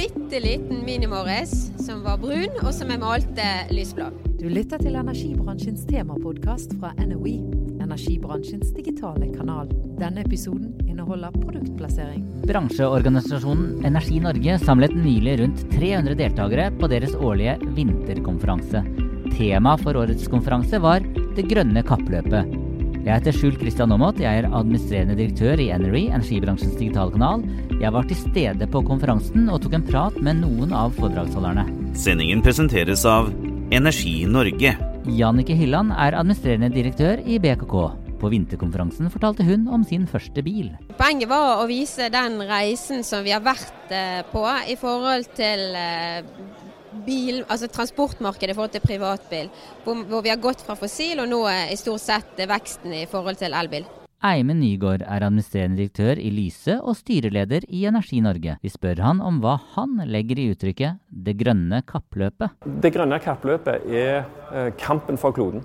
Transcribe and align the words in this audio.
bitte 0.00 0.40
liten 0.40 0.84
Mini 0.84 1.06
Morris 1.06 1.72
som 1.86 2.00
var 2.02 2.16
brun, 2.22 2.54
og 2.62 2.72
som 2.72 2.88
jeg 2.88 3.00
malte 3.02 3.48
lysblå. 3.74 4.06
Du 4.40 4.46
lytter 4.48 4.80
til 4.80 4.96
energibransjens 4.96 5.82
temapodkast 5.90 6.72
fra 6.80 6.94
NOE, 7.04 7.34
energibransjens 7.84 8.70
digitale 8.76 9.28
kanal. 9.34 9.68
Denne 10.00 10.24
episoden 10.24 10.72
inneholder 10.88 11.34
produktplassering. 11.36 12.24
Bransjeorganisasjonen 12.48 13.84
Energi 13.90 14.22
Norge 14.24 14.56
samlet 14.64 14.96
nylig 14.96 15.36
rundt 15.42 15.66
300 15.74 16.16
deltakere 16.22 16.70
på 16.80 16.88
deres 16.94 17.12
årlige 17.20 17.58
vinterkonferanse. 17.76 18.84
Tema 19.36 19.76
for 19.84 20.00
årets 20.00 20.32
konferanse 20.32 20.80
var 20.80 21.04
Det 21.36 21.44
grønne 21.52 21.84
kappløpet. 21.86 22.59
Jeg 23.00 23.14
heter 23.16 23.32
Skjul 23.32 23.54
Kristian 23.56 23.94
Aamodt. 23.94 24.18
Jeg 24.20 24.42
er 24.42 24.46
administrerende 24.52 25.14
direktør 25.16 25.60
i 25.62 25.70
Enery, 25.72 26.02
energibransjens 26.12 26.74
digitale 26.76 27.14
kanal. 27.14 27.46
Jeg 27.80 27.94
var 27.94 28.04
til 28.04 28.18
stede 28.20 28.68
på 28.68 28.82
konferansen 28.84 29.46
og 29.48 29.62
tok 29.64 29.78
en 29.78 29.86
prat 29.86 30.18
med 30.20 30.42
noen 30.42 30.74
av 30.76 30.92
foredragsholderne. 30.98 31.64
Sendingen 31.96 32.44
presenteres 32.44 33.06
av 33.08 33.30
Energi 33.72 34.26
Norge. 34.28 34.74
Jannicke 35.08 35.56
Hylland 35.56 35.94
er 35.96 36.18
administrerende 36.18 36.68
direktør 36.74 37.24
i 37.24 37.40
BKK. 37.40 37.74
På 38.20 38.28
vinterkonferansen 38.28 39.08
fortalte 39.08 39.48
hun 39.48 39.64
om 39.72 39.80
sin 39.88 40.04
første 40.04 40.44
bil. 40.44 40.68
Poenget 41.00 41.32
var 41.32 41.62
å 41.62 41.68
vise 41.70 42.10
den 42.12 42.36
reisen 42.50 43.00
som 43.06 43.24
vi 43.24 43.32
har 43.32 43.40
vært 43.40 43.96
eh, 43.96 44.20
på 44.28 44.44
i 44.68 44.76
forhold 44.76 45.24
til 45.40 45.70
eh, 45.72 46.20
bil, 47.06 47.44
altså 47.48 47.68
transportmarkedet 47.70 48.54
i 48.54 48.58
forhold 48.58 48.74
til 48.74 48.84
privatbil. 48.84 49.48
Hvor, 49.84 50.04
hvor, 50.08 50.24
vi 50.26 50.32
har 50.32 50.42
gått 50.42 50.64
fra 50.66 50.76
fossil, 50.78 51.22
og 51.22 51.30
nå 51.30 51.44
er 51.50 51.72
i 51.72 51.78
stort 51.80 52.02
sett 52.02 52.44
veksten 52.50 52.94
i 52.96 53.06
forhold 53.10 53.40
til 53.40 53.56
elbil. 53.56 53.88
Eimen 54.20 54.58
Nygaard 54.60 55.00
er 55.00 55.24
administrerende 55.24 55.78
direktør 55.78 56.18
i 56.20 56.28
Lyse 56.34 56.74
og 56.76 56.98
styreleder 56.98 57.64
i 57.72 57.86
Energi 57.88 58.18
Norge. 58.20 58.58
Vi 58.60 58.68
spør 58.68 59.00
han 59.00 59.22
om 59.24 59.38
hva 59.40 59.54
han 59.78 59.94
legger 60.04 60.36
i 60.36 60.50
uttrykket 60.52 60.98
'det 61.08 61.38
grønne 61.40 61.80
kappløpet'. 61.88 62.52
Det 62.82 62.92
grønne 62.92 63.18
kappløpet 63.18 63.80
er 63.88 64.24
eh, 64.52 64.72
kampen 64.76 65.16
for 65.16 65.32
kloden. 65.32 65.64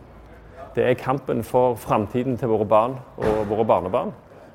Det 0.75 0.87
er 0.87 0.93
kampen 0.93 1.43
for 1.43 1.75
framtiden 1.75 2.37
til 2.37 2.47
våre 2.47 2.65
barn 2.65 2.95
og 3.17 3.49
våre 3.49 3.65
barnebarn, 3.65 4.13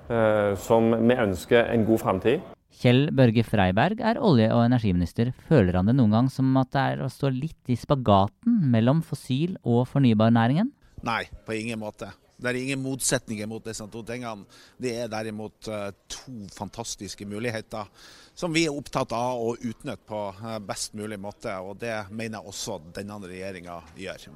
eh, 0.09 0.57
som 0.57 1.09
vi 1.09 1.15
ønsker 1.15 1.69
en 1.69 1.85
god 1.85 1.99
framtid. 1.99 2.41
Kjell 2.79 3.11
Børge 3.13 3.43
Freiberg 3.45 4.01
er 4.01 4.21
olje- 4.23 4.53
og 4.55 4.63
energiminister. 4.65 5.33
Føler 5.49 5.77
han 5.81 5.91
det 5.91 5.97
noen 5.99 6.15
gang 6.15 6.31
som 6.33 6.55
at 6.61 6.71
det 6.73 6.85
er 6.95 7.03
å 7.05 7.11
stå 7.11 7.33
litt 7.35 7.73
i 7.73 7.77
spagaten 7.77 8.61
mellom 8.73 9.03
fossil- 9.03 9.59
og 9.65 9.89
fornybarnæringen? 9.91 10.71
Nei, 11.03 11.25
på 11.47 11.57
ingen 11.57 11.81
måte. 11.81 12.13
Det 12.41 12.49
er 12.49 12.57
ingen 12.57 12.81
motsetninger 12.81 13.49
mot 13.49 13.65
disse 13.65 13.85
to 13.93 14.01
tingene. 14.07 14.47
Det 14.81 14.95
er 15.03 15.11
derimot 15.13 15.69
uh, 15.69 15.91
to 16.09 16.47
fantastiske 16.55 17.27
muligheter 17.29 17.91
som 18.39 18.55
vi 18.55 18.65
er 18.65 18.73
opptatt 18.73 19.13
av 19.13 19.43
å 19.43 19.53
utnytte 19.59 20.01
på 20.09 20.23
uh, 20.41 20.57
best 20.65 20.97
mulig 20.97 21.21
måte. 21.21 21.53
Og 21.61 21.77
det 21.83 21.93
mener 22.09 22.39
jeg 22.39 22.55
også 22.55 22.81
denne 22.97 23.21
regjeringa 23.27 23.83
gjør. 24.01 24.31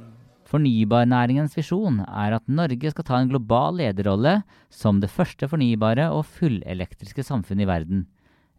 Fornybarnæringens 0.51 1.57
visjon 1.57 2.03
er 2.05 2.37
at 2.37 2.51
Norge 2.53 2.93
skal 2.93 3.09
ta 3.09 3.23
en 3.23 3.31
global 3.31 3.81
lederrolle 3.81 4.43
som 4.69 5.01
det 5.01 5.09
første 5.13 5.49
fornybare 5.49 6.11
og 6.13 6.27
fullelektriske 6.29 7.25
samfunnet 7.25 7.65
i 7.65 7.71
verden. 7.71 8.05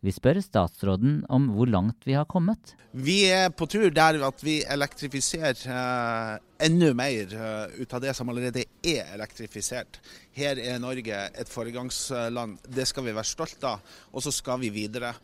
Vi 0.05 0.13
spør 0.13 0.37
statsråden 0.43 1.23
om 1.33 1.47
hvor 1.55 1.69
langt 1.71 2.03
vi 2.05 2.13
har 2.13 2.27
kommet. 2.29 2.75
Vi 2.93 3.23
er 3.33 3.49
på 3.49 3.65
tur 3.65 3.87
der 3.89 4.19
at 4.27 4.43
vi 4.45 4.59
elektrifiserer 4.61 5.63
eh, 5.65 6.35
enda 6.67 6.91
mer 6.93 7.33
eh, 7.33 7.79
ut 7.81 7.95
av 7.97 8.03
det 8.03 8.13
som 8.13 8.29
allerede 8.29 8.67
er 8.85 9.15
elektrifisert. 9.15 9.97
Her 10.37 10.61
er 10.61 10.77
Norge 10.83 11.23
et 11.33 11.49
foregangsland. 11.49 12.59
Det 12.69 12.85
skal 12.85 13.07
vi 13.07 13.15
være 13.17 13.31
stolt 13.31 13.65
av, 13.65 13.81
og 14.13 14.21
så 14.21 14.33
skal 14.35 14.61
vi 14.61 14.69
videre. 14.75 15.15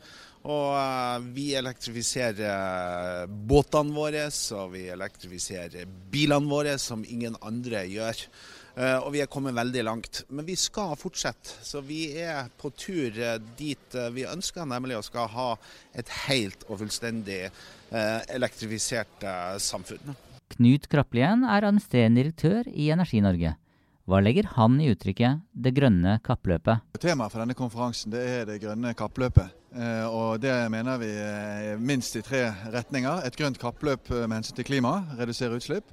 Og 0.42 0.74
uh, 0.74 1.22
vi 1.36 1.52
elektrifiserer 1.54 3.28
båtene 3.30 3.94
våre, 3.94 4.24
og 4.58 4.72
vi 4.74 4.88
elektrifiserer 4.90 5.86
bilene 6.10 6.50
våre, 6.50 6.80
som 6.82 7.06
ingen 7.06 7.38
andre 7.46 7.84
gjør. 7.86 8.24
Uh, 8.72 9.04
og 9.04 9.12
vi 9.16 9.22
er 9.24 9.30
kommet 9.32 9.56
veldig 9.58 9.84
langt. 9.84 10.22
Men 10.32 10.48
vi 10.48 10.56
skal 10.60 10.96
fortsette. 11.00 11.60
Så 11.66 11.84
vi 11.86 12.06
er 12.22 12.50
på 12.62 12.72
tur 12.78 13.16
uh, 13.20 13.38
dit 13.60 13.98
vi 14.16 14.28
ønsker, 14.30 14.68
nemlig 14.70 14.98
å 15.00 15.06
skal 15.06 15.32
ha 15.34 15.50
et 15.98 16.12
helt 16.28 16.66
og 16.70 16.82
fullstendig 16.84 17.44
elektrifisert 17.92 19.26
samfunn. 19.60 20.14
Knut 20.54 20.86
Krapplien 20.88 21.44
er 21.44 21.66
administrerende 21.68 22.22
direktør 22.22 22.70
i 22.72 22.86
Energi 22.96 23.20
Norge. 23.20 23.52
Hva 24.12 24.20
legger 24.20 24.44
han 24.58 24.74
i 24.84 24.90
uttrykket 24.92 25.40
'det 25.56 25.72
grønne 25.72 26.18
kappløpet'? 26.20 26.82
Temaet 27.00 27.32
for 27.32 27.40
denne 27.40 27.56
konferansen 27.56 28.12
det 28.12 28.20
er 28.28 28.46
det 28.46 28.58
grønne 28.60 28.92
kappløpet. 28.94 29.54
Eh, 29.72 30.04
og 30.04 30.42
Det 30.42 30.52
mener 30.70 30.98
vi 31.00 31.08
er 31.08 31.78
minst 31.80 32.18
i 32.18 32.22
tre 32.22 32.52
retninger. 32.74 33.24
Et 33.24 33.38
grønt 33.38 33.58
kappløp 33.58 34.10
med 34.10 34.36
hensyn 34.36 34.56
til 34.56 34.66
klima, 34.66 35.06
redusere 35.18 35.56
utslipp. 35.56 35.86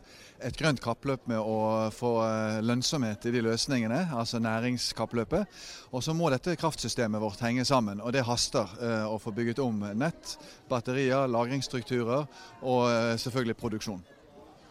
Et 0.42 0.56
grønt 0.56 0.80
kappløp 0.80 1.28
med 1.28 1.38
å 1.38 1.92
få 1.94 2.12
eh, 2.26 2.58
lønnsomhet 2.60 3.24
i 3.26 3.30
de 3.30 3.40
løsningene, 3.40 4.10
altså 4.10 4.42
næringskappløpet. 4.42 5.46
Og 5.92 6.02
så 6.02 6.12
må 6.12 6.28
dette 6.30 6.56
kraftsystemet 6.56 7.22
vårt 7.22 7.38
henge 7.38 7.64
sammen, 7.64 8.00
og 8.00 8.12
det 8.12 8.26
haster 8.26 8.66
eh, 8.82 9.06
å 9.06 9.18
få 9.22 9.30
bygget 9.30 9.62
om 9.62 9.78
nett, 9.94 10.38
batterier, 10.68 11.30
lagringsstrukturer 11.30 12.26
og 12.62 13.18
selvfølgelig 13.22 13.56
produksjon. 13.62 14.02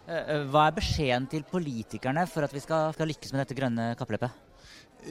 Hva 0.08 0.68
er 0.70 0.76
beskjeden 0.78 1.26
til 1.28 1.44
politikerne 1.44 2.24
for 2.32 2.48
at 2.48 2.54
vi 2.56 2.62
skal, 2.64 2.94
skal 2.96 3.10
lykkes 3.12 3.34
med 3.34 3.44
dette 3.44 3.58
grønne 3.58 3.90
kappløpet? 4.00 4.44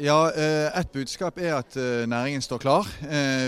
Ja, 0.01 0.31
Et 0.77 0.89
budskap 0.93 1.37
er 1.39 1.55
at 1.59 1.77
næringen 2.09 2.43
står 2.43 2.61
klar. 2.65 2.89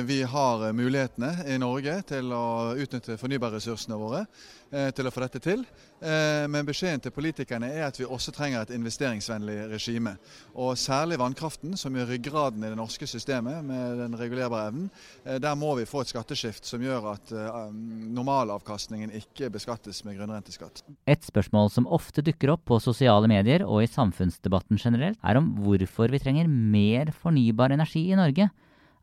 Vi 0.05 0.21
har 0.23 0.67
mulighetene 0.73 1.33
i 1.49 1.57
Norge 1.61 1.97
til 2.09 2.33
å 2.33 2.75
utnytte 2.77 3.17
fornybarressursene 3.21 3.97
våre. 4.01 4.23
Eh, 4.69 4.91
til 4.93 5.07
å 5.09 5.11
få 5.13 5.23
dette 5.23 5.41
til. 5.41 5.63
Eh, 6.05 6.45
men 6.53 6.67
beskjeden 6.69 7.01
til 7.01 7.13
politikerne 7.17 7.71
er 7.73 7.87
at 7.87 7.97
vi 7.97 8.05
også 8.05 8.35
trenger 8.37 8.67
et 8.67 8.73
investeringsvennlig 8.77 9.57
regime. 9.71 10.13
Og 10.61 10.75
særlig 10.77 11.17
vannkraften, 11.21 11.73
som 11.81 11.97
er 11.97 12.09
ryggraden 12.11 12.61
i 12.61 12.69
det 12.69 12.77
norske 12.77 13.09
systemet 13.09 13.65
med 13.65 13.97
den 14.03 14.17
regulerbare 14.21 14.69
evnen. 14.69 14.91
Eh, 15.25 15.39
der 15.41 15.57
må 15.57 15.73
vi 15.79 15.87
få 15.89 16.03
et 16.05 16.13
skatteskift 16.13 16.69
som 16.69 16.85
gjør 16.85 17.15
at 17.15 17.33
normalavkastningen 17.33 19.15
ikke 19.17 19.49
beskattes 19.55 20.03
med 20.05 20.19
grunnrenteskatt. 20.19 20.83
Et 21.09 21.25
spørsmål 21.25 21.73
som 21.73 21.89
ofte 21.89 22.25
dukker 22.25 22.53
opp 22.53 22.67
på 22.69 22.81
sosiale 22.83 23.31
medier 23.31 23.65
og 23.65 23.87
i 23.87 23.89
samfunnsdebatten 23.89 24.81
generelt, 24.81 25.17
er 25.25 25.41
om 25.41 25.55
hvorfor 25.65 26.13
vi 26.13 26.21
trenger 26.21 26.49
mer 26.49 27.15
fornybar 27.17 27.73
energi 27.73 28.11
i 28.13 28.19
Norge. 28.21 28.51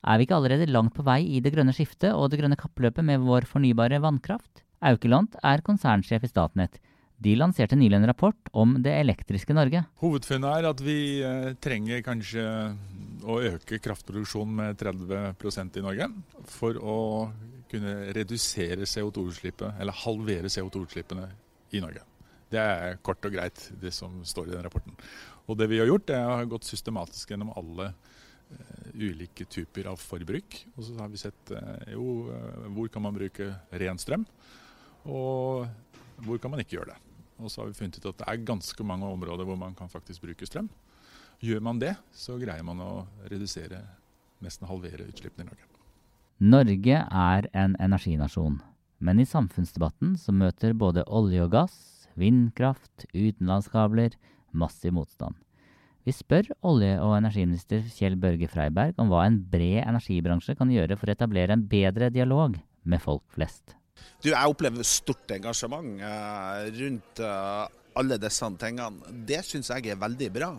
Er 0.05 0.21
vi 0.21 0.27
ikke 0.27 0.37
allerede 0.37 0.69
langt 0.69 0.93
på 0.93 1.05
vei 1.05 1.23
i 1.25 1.41
det 1.41 1.55
grønne 1.55 1.73
skiftet 1.73 2.13
og 2.13 2.29
det 2.29 2.37
grønne 2.43 2.59
kappløpet 2.59 3.05
med 3.05 3.25
vår 3.25 3.49
fornybare 3.49 3.97
vannkraft? 4.03 4.64
Aukeland 4.85 5.33
er 5.41 5.63
konsernsjef 5.65 6.27
i 6.27 6.29
Statnett. 6.29 6.77
De 7.17 7.31
lanserte 7.39 7.77
nylig 7.79 7.95
en 7.97 8.07
rapport 8.09 8.49
om 8.53 8.75
det 8.83 8.91
elektriske 8.99 9.55
Norge. 9.55 9.85
Hovedfunnet 10.01 10.59
er 10.59 10.67
at 10.69 10.81
vi 10.83 10.97
eh, 11.25 11.53
trenger 11.63 12.03
kanskje 12.05 12.43
å 13.25 13.39
øke 13.49 13.79
kraftproduksjonen 13.81 14.57
med 14.59 14.81
30% 14.81 15.79
i 15.79 15.83
Norge 15.85 16.09
for 16.51 16.77
å 16.77 16.97
kunne 17.71 17.93
redusere 18.13 18.85
CO2-utslippet, 18.85 19.79
eller 19.81 20.03
halvere 20.03 20.51
CO2-utslippene 20.51 21.29
i 21.73 21.81
Norge. 21.81 22.03
Det 22.51 22.61
er 22.61 22.99
kort 23.03 23.25
og 23.25 23.33
greit 23.33 23.63
det 23.81 23.93
som 23.95 24.19
står 24.27 24.51
i 24.51 24.53
den 24.53 24.67
rapporten. 24.67 24.93
Og 25.49 25.57
det 25.57 25.69
vi 25.71 25.79
har 25.81 25.89
gjort, 25.89 26.11
er 26.13 26.27
å 26.27 26.35
ha 26.37 26.45
gått 26.49 26.67
systematisk 26.67 27.31
gjennom 27.31 27.55
alle 27.57 27.89
uh, 27.89 28.85
ulike 28.93 29.47
typer 29.49 29.89
av 29.89 29.97
forbruk. 30.01 30.59
Og 30.75 30.85
så 30.85 30.99
har 30.99 31.09
vi 31.09 31.21
sett 31.21 31.55
uh, 31.55 31.81
jo, 31.89 32.29
hvor 32.77 32.91
kan 32.93 33.03
man 33.07 33.17
bruke 33.17 33.49
ren 33.81 33.99
strøm 34.01 34.27
og 35.05 35.67
hvor 36.25 36.41
kan 36.41 36.51
man 36.51 36.61
ikke 36.63 36.77
gjøre 36.77 36.93
det. 36.93 36.97
Og 37.39 37.51
så 37.51 37.61
har 37.61 37.69
vi 37.69 37.77
funnet 37.77 37.99
ut 37.99 38.09
at 38.09 38.19
det 38.21 38.27
er 38.31 38.45
ganske 38.47 38.87
mange 38.87 39.07
områder 39.07 39.47
hvor 39.47 39.59
man 39.59 39.75
kan 39.75 39.91
faktisk 39.91 40.23
bruke 40.23 40.47
strøm. 40.47 40.69
Gjør 41.43 41.61
man 41.63 41.79
det, 41.81 41.95
så 42.15 42.37
greier 42.39 42.63
man 42.63 42.79
å 42.81 42.91
redusere, 43.27 43.81
nesten 44.43 44.69
halvere 44.69 45.07
utslippene 45.09 45.45
i 45.45 45.49
Norge. 45.49 45.67
Norge 46.39 47.01
er 47.03 47.47
en 47.55 47.75
energinasjon, 47.79 48.59
men 48.99 49.19
i 49.19 49.27
samfunnsdebatten 49.27 50.15
så 50.19 50.35
møter 50.35 50.75
både 50.75 51.03
olje 51.07 51.43
og 51.43 51.51
gass, 51.53 51.77
vindkraft, 52.15 53.07
utenlandskabler 53.11 54.15
massiv 54.55 54.95
motstand. 54.95 55.35
Vi 56.05 56.13
spør 56.13 56.51
olje- 56.63 56.99
og 57.01 57.15
energiminister 57.17 57.81
Kjell 57.95 58.15
Børge 58.19 58.47
Freiberg 58.51 58.99
om 59.01 59.09
hva 59.09 59.23
en 59.25 59.39
bred 59.51 59.81
energibransje 59.83 60.55
kan 60.55 60.71
gjøre 60.71 60.99
for 60.99 61.09
å 61.09 61.15
etablere 61.15 61.55
en 61.55 61.65
bedre 61.67 62.11
dialog 62.13 62.59
med 62.85 63.01
folk 63.01 63.23
flest. 63.33 63.73
Du, 64.25 64.31
Jeg 64.31 64.51
opplever 64.51 64.87
stort 64.87 65.31
engasjement 65.35 66.01
eh, 66.01 66.67
rundt 66.79 67.21
eh, 67.21 67.63
alle 67.95 68.19
disse 68.19 68.49
tingene. 68.59 69.15
Det 69.27 69.41
syns 69.45 69.71
jeg 69.71 69.91
er 69.93 69.99
veldig 70.01 70.29
bra. 70.35 70.51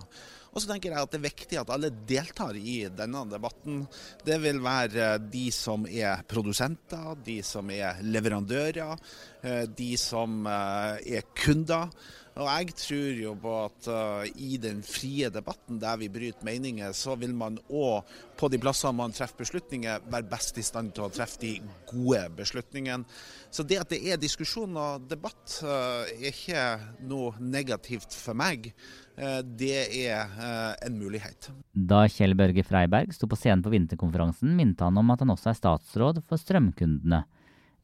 Og 0.56 0.62
så 0.62 0.70
tenker 0.70 0.94
jeg 0.94 1.04
at 1.04 1.12
det 1.12 1.18
er 1.18 1.26
viktig 1.26 1.58
at 1.60 1.70
alle 1.74 1.90
deltar 2.08 2.56
i 2.56 2.76
denne 2.88 3.26
debatten. 3.28 3.82
Det 4.24 4.38
vil 4.40 4.62
være 4.64 5.16
de 5.20 5.50
som 5.52 5.84
er 5.84 6.22
produsenter, 6.30 7.10
de 7.26 7.42
som 7.44 7.68
er 7.74 8.00
leverandører, 8.06 8.94
eh, 9.42 9.64
de 9.68 9.90
som 10.00 10.46
eh, 10.48 11.18
er 11.18 11.28
kunder. 11.36 11.92
Og 12.36 12.48
jeg 12.50 12.74
tror 12.76 13.16
jo 13.16 13.30
på 13.40 13.52
at 13.64 13.86
uh, 13.88 14.24
i 14.44 14.58
den 14.60 14.82
frie 14.84 15.30
debatten 15.32 15.78
der 15.80 15.96
vi 15.96 16.10
bryter 16.12 16.44
meninger, 16.44 16.92
så 16.92 17.14
vil 17.16 17.32
man 17.36 17.56
òg 17.72 18.10
på 18.36 18.50
de 18.52 18.60
plassene 18.60 18.98
man 18.98 19.14
treffer 19.16 19.40
beslutninger, 19.40 20.04
være 20.12 20.28
best 20.28 20.60
i 20.60 20.64
stand 20.66 20.92
til 20.96 21.06
å 21.06 21.12
treffe 21.12 21.40
de 21.40 21.54
gode 21.88 22.26
beslutningene. 22.36 23.08
Så 23.48 23.64
det 23.64 23.80
at 23.80 23.94
det 23.94 24.02
er 24.04 24.20
diskusjon 24.20 24.76
og 24.76 25.06
debatt, 25.08 25.56
uh, 25.64 26.04
er 26.12 26.28
ikke 26.34 26.66
noe 27.08 27.32
negativt 27.40 28.12
for 28.12 28.36
meg. 28.36 28.68
Uh, 29.16 29.40
det 29.40 29.86
er 30.04 30.36
en 30.84 31.00
mulighet. 31.00 31.48
Da 31.72 32.04
Kjell 32.12 32.36
Børge 32.36 32.66
Freiberg 32.68 33.16
sto 33.16 33.30
på 33.30 33.40
scenen 33.40 33.64
på 33.64 33.72
vinterkonferansen, 33.72 34.52
minte 34.60 34.84
han 34.84 35.00
om 35.00 35.16
at 35.16 35.24
han 35.24 35.32
også 35.32 35.54
er 35.54 35.60
statsråd 35.62 36.20
for 36.28 36.42
strømkundene. 36.42 37.24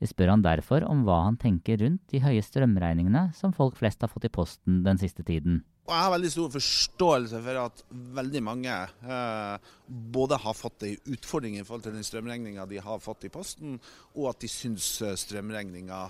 Vi 0.02 0.08
spør 0.10 0.32
han 0.32 0.42
derfor 0.42 0.82
om 0.82 1.04
hva 1.06 1.20
han 1.28 1.36
tenker 1.38 1.78
rundt 1.78 2.08
de 2.10 2.18
høye 2.24 2.42
strømregningene 2.42 3.28
som 3.38 3.52
folk 3.54 3.76
flest 3.78 4.02
har 4.02 4.10
fått 4.10 4.26
i 4.26 4.32
posten 4.34 4.80
den 4.82 4.98
siste 4.98 5.22
tiden. 5.22 5.60
Jeg 5.82 5.98
har 5.98 6.10
veldig 6.10 6.30
stor 6.30 6.50
forståelse 6.50 7.38
for 7.42 7.58
at 7.58 7.82
veldig 8.18 8.42
mange 8.42 8.72
eh, 8.72 9.70
både 10.16 10.38
har 10.42 10.56
fått 10.58 10.86
en 10.86 11.14
utfordring 11.14 11.54
i 11.58 11.62
forhold 11.66 11.86
til 11.86 11.94
den 11.94 12.06
strømregninga 12.06 12.66
de 12.70 12.80
har 12.82 13.02
fått 13.02 13.28
i 13.28 13.30
posten, 13.34 13.78
og 14.14 14.28
at 14.32 14.42
de 14.42 14.50
syns 14.50 14.88
eh, 15.02 15.14
strømregninga 15.18 16.00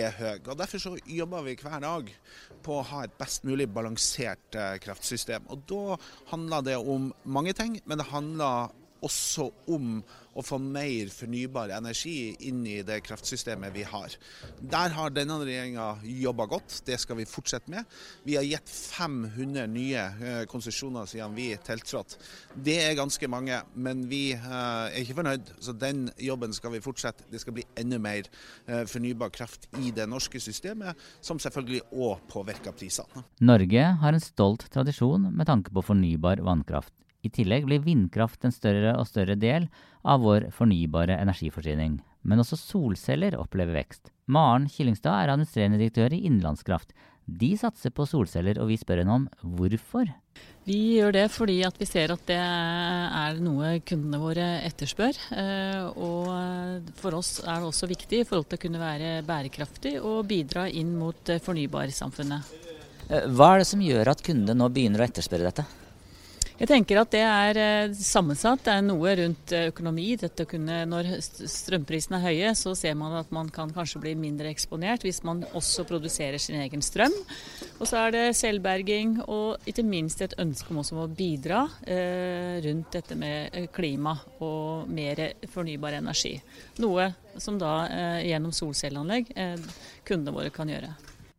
er 0.00 0.16
høy. 0.16 0.40
Og 0.46 0.56
Derfor 0.60 0.84
så 0.84 0.94
jobber 1.04 1.44
vi 1.48 1.58
hver 1.60 1.84
dag 1.84 2.12
på 2.64 2.78
å 2.78 2.88
ha 2.92 3.04
et 3.04 3.20
best 3.20 3.44
mulig 3.48 3.68
balansert 3.72 4.56
eh, 4.56 4.76
kraftsystem. 4.84 5.48
Og 5.52 5.64
Da 5.68 6.00
handler 6.32 6.68
det 6.68 6.80
om 6.80 7.12
mange 7.24 7.56
ting, 7.56 7.80
men 7.84 8.00
det 8.00 8.08
handler 8.12 8.72
også 9.04 9.50
om 9.72 10.00
å 10.36 10.44
få 10.44 10.58
mer 10.60 11.08
fornybar 11.12 11.72
energi 11.76 12.34
inn 12.48 12.60
i 12.68 12.80
det 12.86 12.98
kraftsystemet 13.06 13.72
vi 13.74 13.84
har. 13.88 14.12
Der 14.60 14.92
har 14.92 15.14
denne 15.14 15.38
regjeringa 15.40 15.86
jobba 16.04 16.46
godt, 16.50 16.80
det 16.86 16.98
skal 17.00 17.20
vi 17.20 17.28
fortsette 17.28 17.72
med. 17.72 17.86
Vi 18.26 18.36
har 18.36 18.44
gitt 18.44 18.68
500 18.68 19.66
nye 19.72 20.02
eh, 20.02 20.42
konsesjoner 20.50 21.08
siden 21.08 21.36
vi 21.36 21.48
tiltrådte. 21.66 22.20
Det 22.52 22.76
er 22.84 22.98
ganske 22.98 23.30
mange, 23.32 23.62
men 23.74 24.04
vi 24.10 24.22
eh, 24.36 24.42
er 24.42 25.00
ikke 25.00 25.18
fornøyd, 25.22 25.54
så 25.64 25.76
den 25.76 26.06
jobben 26.20 26.56
skal 26.56 26.76
vi 26.76 26.84
fortsette. 26.84 27.28
Det 27.32 27.40
skal 27.42 27.56
bli 27.56 27.64
enda 27.80 28.00
mer 28.02 28.28
eh, 28.66 28.84
fornybar 28.90 29.32
kraft 29.34 29.70
i 29.80 29.94
det 29.96 30.08
norske 30.10 30.40
systemet, 30.42 31.00
som 31.24 31.40
selvfølgelig 31.42 31.86
òg 31.96 32.28
påvirker 32.32 32.76
prisene. 32.76 33.24
Norge 33.40 33.88
har 34.02 34.12
en 34.16 34.24
stolt 34.24 34.68
tradisjon 34.72 35.30
med 35.32 35.48
tanke 35.48 35.72
på 35.72 35.84
fornybar 35.84 36.44
vannkraft. 36.44 36.92
I 37.26 37.32
tillegg 37.34 37.66
blir 37.66 37.82
vindkraft 37.82 38.46
en 38.46 38.54
større 38.54 38.94
og 39.00 39.08
større 39.08 39.34
del 39.40 39.66
av 40.06 40.22
vår 40.22 40.50
fornybare 40.54 41.18
energiforsyning. 41.18 41.98
Men 42.26 42.42
også 42.42 42.58
solceller 42.58 43.36
opplever 43.38 43.76
vekst. 43.78 44.12
Maren 44.30 44.66
Killingstad 44.70 45.14
er 45.14 45.32
administrerende 45.34 45.78
direktør 45.78 46.14
i 46.14 46.24
Innenlandskraft. 46.26 46.94
De 47.26 47.52
satser 47.58 47.90
på 47.90 48.06
solceller, 48.06 48.58
og 48.62 48.70
vi 48.70 48.78
spør 48.78 49.02
henne 49.02 49.14
om 49.14 49.24
hvorfor. 49.58 50.10
Vi 50.66 50.76
gjør 50.98 51.14
det 51.14 51.24
fordi 51.30 51.56
vi 51.78 51.86
ser 51.86 52.12
at 52.14 52.22
det 52.26 52.38
er 52.38 53.38
noe 53.42 53.76
kundene 53.86 54.20
våre 54.22 54.46
etterspør. 54.66 55.18
Eh, 55.34 55.86
og 55.94 56.90
for 56.98 57.18
oss 57.18 57.38
er 57.42 57.62
det 57.62 57.70
også 57.70 57.90
viktig 57.90 58.22
i 58.22 58.26
forhold 58.28 58.50
til 58.50 58.58
å 58.58 58.64
kunne 58.66 58.82
være 58.82 59.16
bærekraftig 59.26 59.96
og 60.02 60.26
bidra 60.30 60.68
inn 60.70 60.94
mot 60.98 61.34
fornybarsamfunnet. 61.46 62.54
Eh, 63.10 63.26
hva 63.30 63.54
er 63.54 63.62
det 63.62 63.70
som 63.70 63.82
gjør 63.82 64.14
at 64.14 64.22
kundene 64.26 64.58
nå 64.58 64.70
begynner 64.74 65.02
å 65.02 65.06
etterspørre 65.06 65.50
dette? 65.50 65.66
Jeg 66.56 66.70
tenker 66.70 66.96
at 66.96 67.10
det 67.12 67.20
er 67.20 67.58
eh, 67.60 67.90
sammensatt. 67.92 68.62
Det 68.64 68.72
er 68.72 68.84
noe 68.84 69.10
rundt 69.18 69.52
eh, 69.52 69.66
økonomi. 69.68 70.06
Kunne, 70.48 70.78
når 70.88 71.10
strømprisene 71.20 72.16
er 72.16 72.24
høye, 72.24 72.52
så 72.56 72.72
ser 72.78 72.94
man 72.96 73.12
at 73.18 73.32
man 73.34 73.50
kan 73.52 73.68
kanskje 73.76 74.00
bli 74.00 74.14
mindre 74.16 74.48
eksponert 74.48 75.04
hvis 75.04 75.20
man 75.26 75.42
også 75.52 75.84
produserer 75.84 76.40
sin 76.40 76.56
egen 76.62 76.80
strøm. 76.80 77.12
Og 77.76 77.84
så 77.84 78.06
er 78.06 78.14
det 78.14 78.22
selvberging 78.40 79.18
og 79.26 79.68
ikke 79.68 79.84
minst 79.84 80.24
et 80.24 80.36
ønske 80.40 80.72
om 80.72 80.80
også 80.80 81.02
å 81.02 81.10
bidra 81.12 81.66
eh, 81.84 82.56
rundt 82.64 82.88
dette 82.96 83.18
med 83.20 83.52
eh, 83.52 83.68
klima 83.68 84.16
og 84.40 84.88
mer 84.88 85.26
fornybar 85.52 85.98
energi. 85.98 86.38
Noe 86.80 87.10
som 87.36 87.60
da 87.60 87.74
eh, 87.84 88.22
gjennom 88.30 88.56
solcelleanlegg 88.56 89.28
eh, 89.36 89.60
kundene 90.08 90.32
våre 90.38 90.54
kan 90.56 90.72
gjøre. 90.72 90.94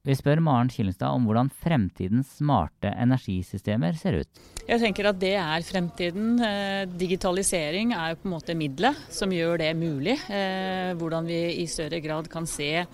Vi 0.07 0.15
spør 0.15 0.39
Maren 0.39 0.69
Killingstad 0.71 1.11
om 1.11 1.25
hvordan 1.27 1.49
fremtidens 1.51 2.37
smarte 2.37 2.93
energisystemer 2.95 3.97
ser 3.99 4.21
ut. 4.21 4.39
Jeg 4.63 4.79
tenker 4.79 5.09
at 5.09 5.19
det 5.19 5.33
er 5.35 5.65
fremtiden. 5.67 6.37
Eh, 6.39 6.85
digitalisering 6.87 7.91
er 7.91 8.15
på 8.15 8.29
en 8.29 8.35
måte 8.37 8.55
middelet 8.55 8.95
som 9.11 9.33
gjør 9.35 9.59
det 9.59 9.73
mulig. 9.75 10.15
Eh, 10.31 10.93
hvordan 10.95 11.27
vi 11.27 11.41
i 11.59 11.65
større 11.67 11.99
grad 12.03 12.29
kan 12.31 12.47
se 12.47 12.85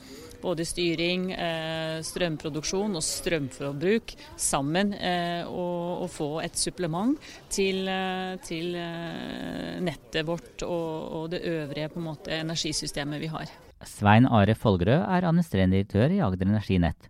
både 0.42 0.66
styring, 0.66 1.30
eh, 1.32 2.02
strømproduksjon 2.04 2.98
og 2.98 3.06
strømforbruk 3.06 4.16
sammen, 4.36 4.96
og, 5.48 6.10
få 6.12 6.42
et 6.44 6.58
supplement 6.60 7.16
til 7.50 7.86
nettet 9.86 10.26
vårt 10.28 10.66
og, 10.68 11.30
det 11.32 11.46
øvrige 11.48 11.90
måte, 11.96 12.42
energisystemet 12.42 13.22
vi 13.22 13.32
har. 13.32 13.48
Svein 13.88 14.28
Are 14.30 14.56
Folgerød 14.56 15.02
er 15.02 15.26
administrerende 15.28 15.80
direktør 15.80 16.14
i 16.14 16.22
Agder 16.24 16.48
Energinett. 16.48 17.10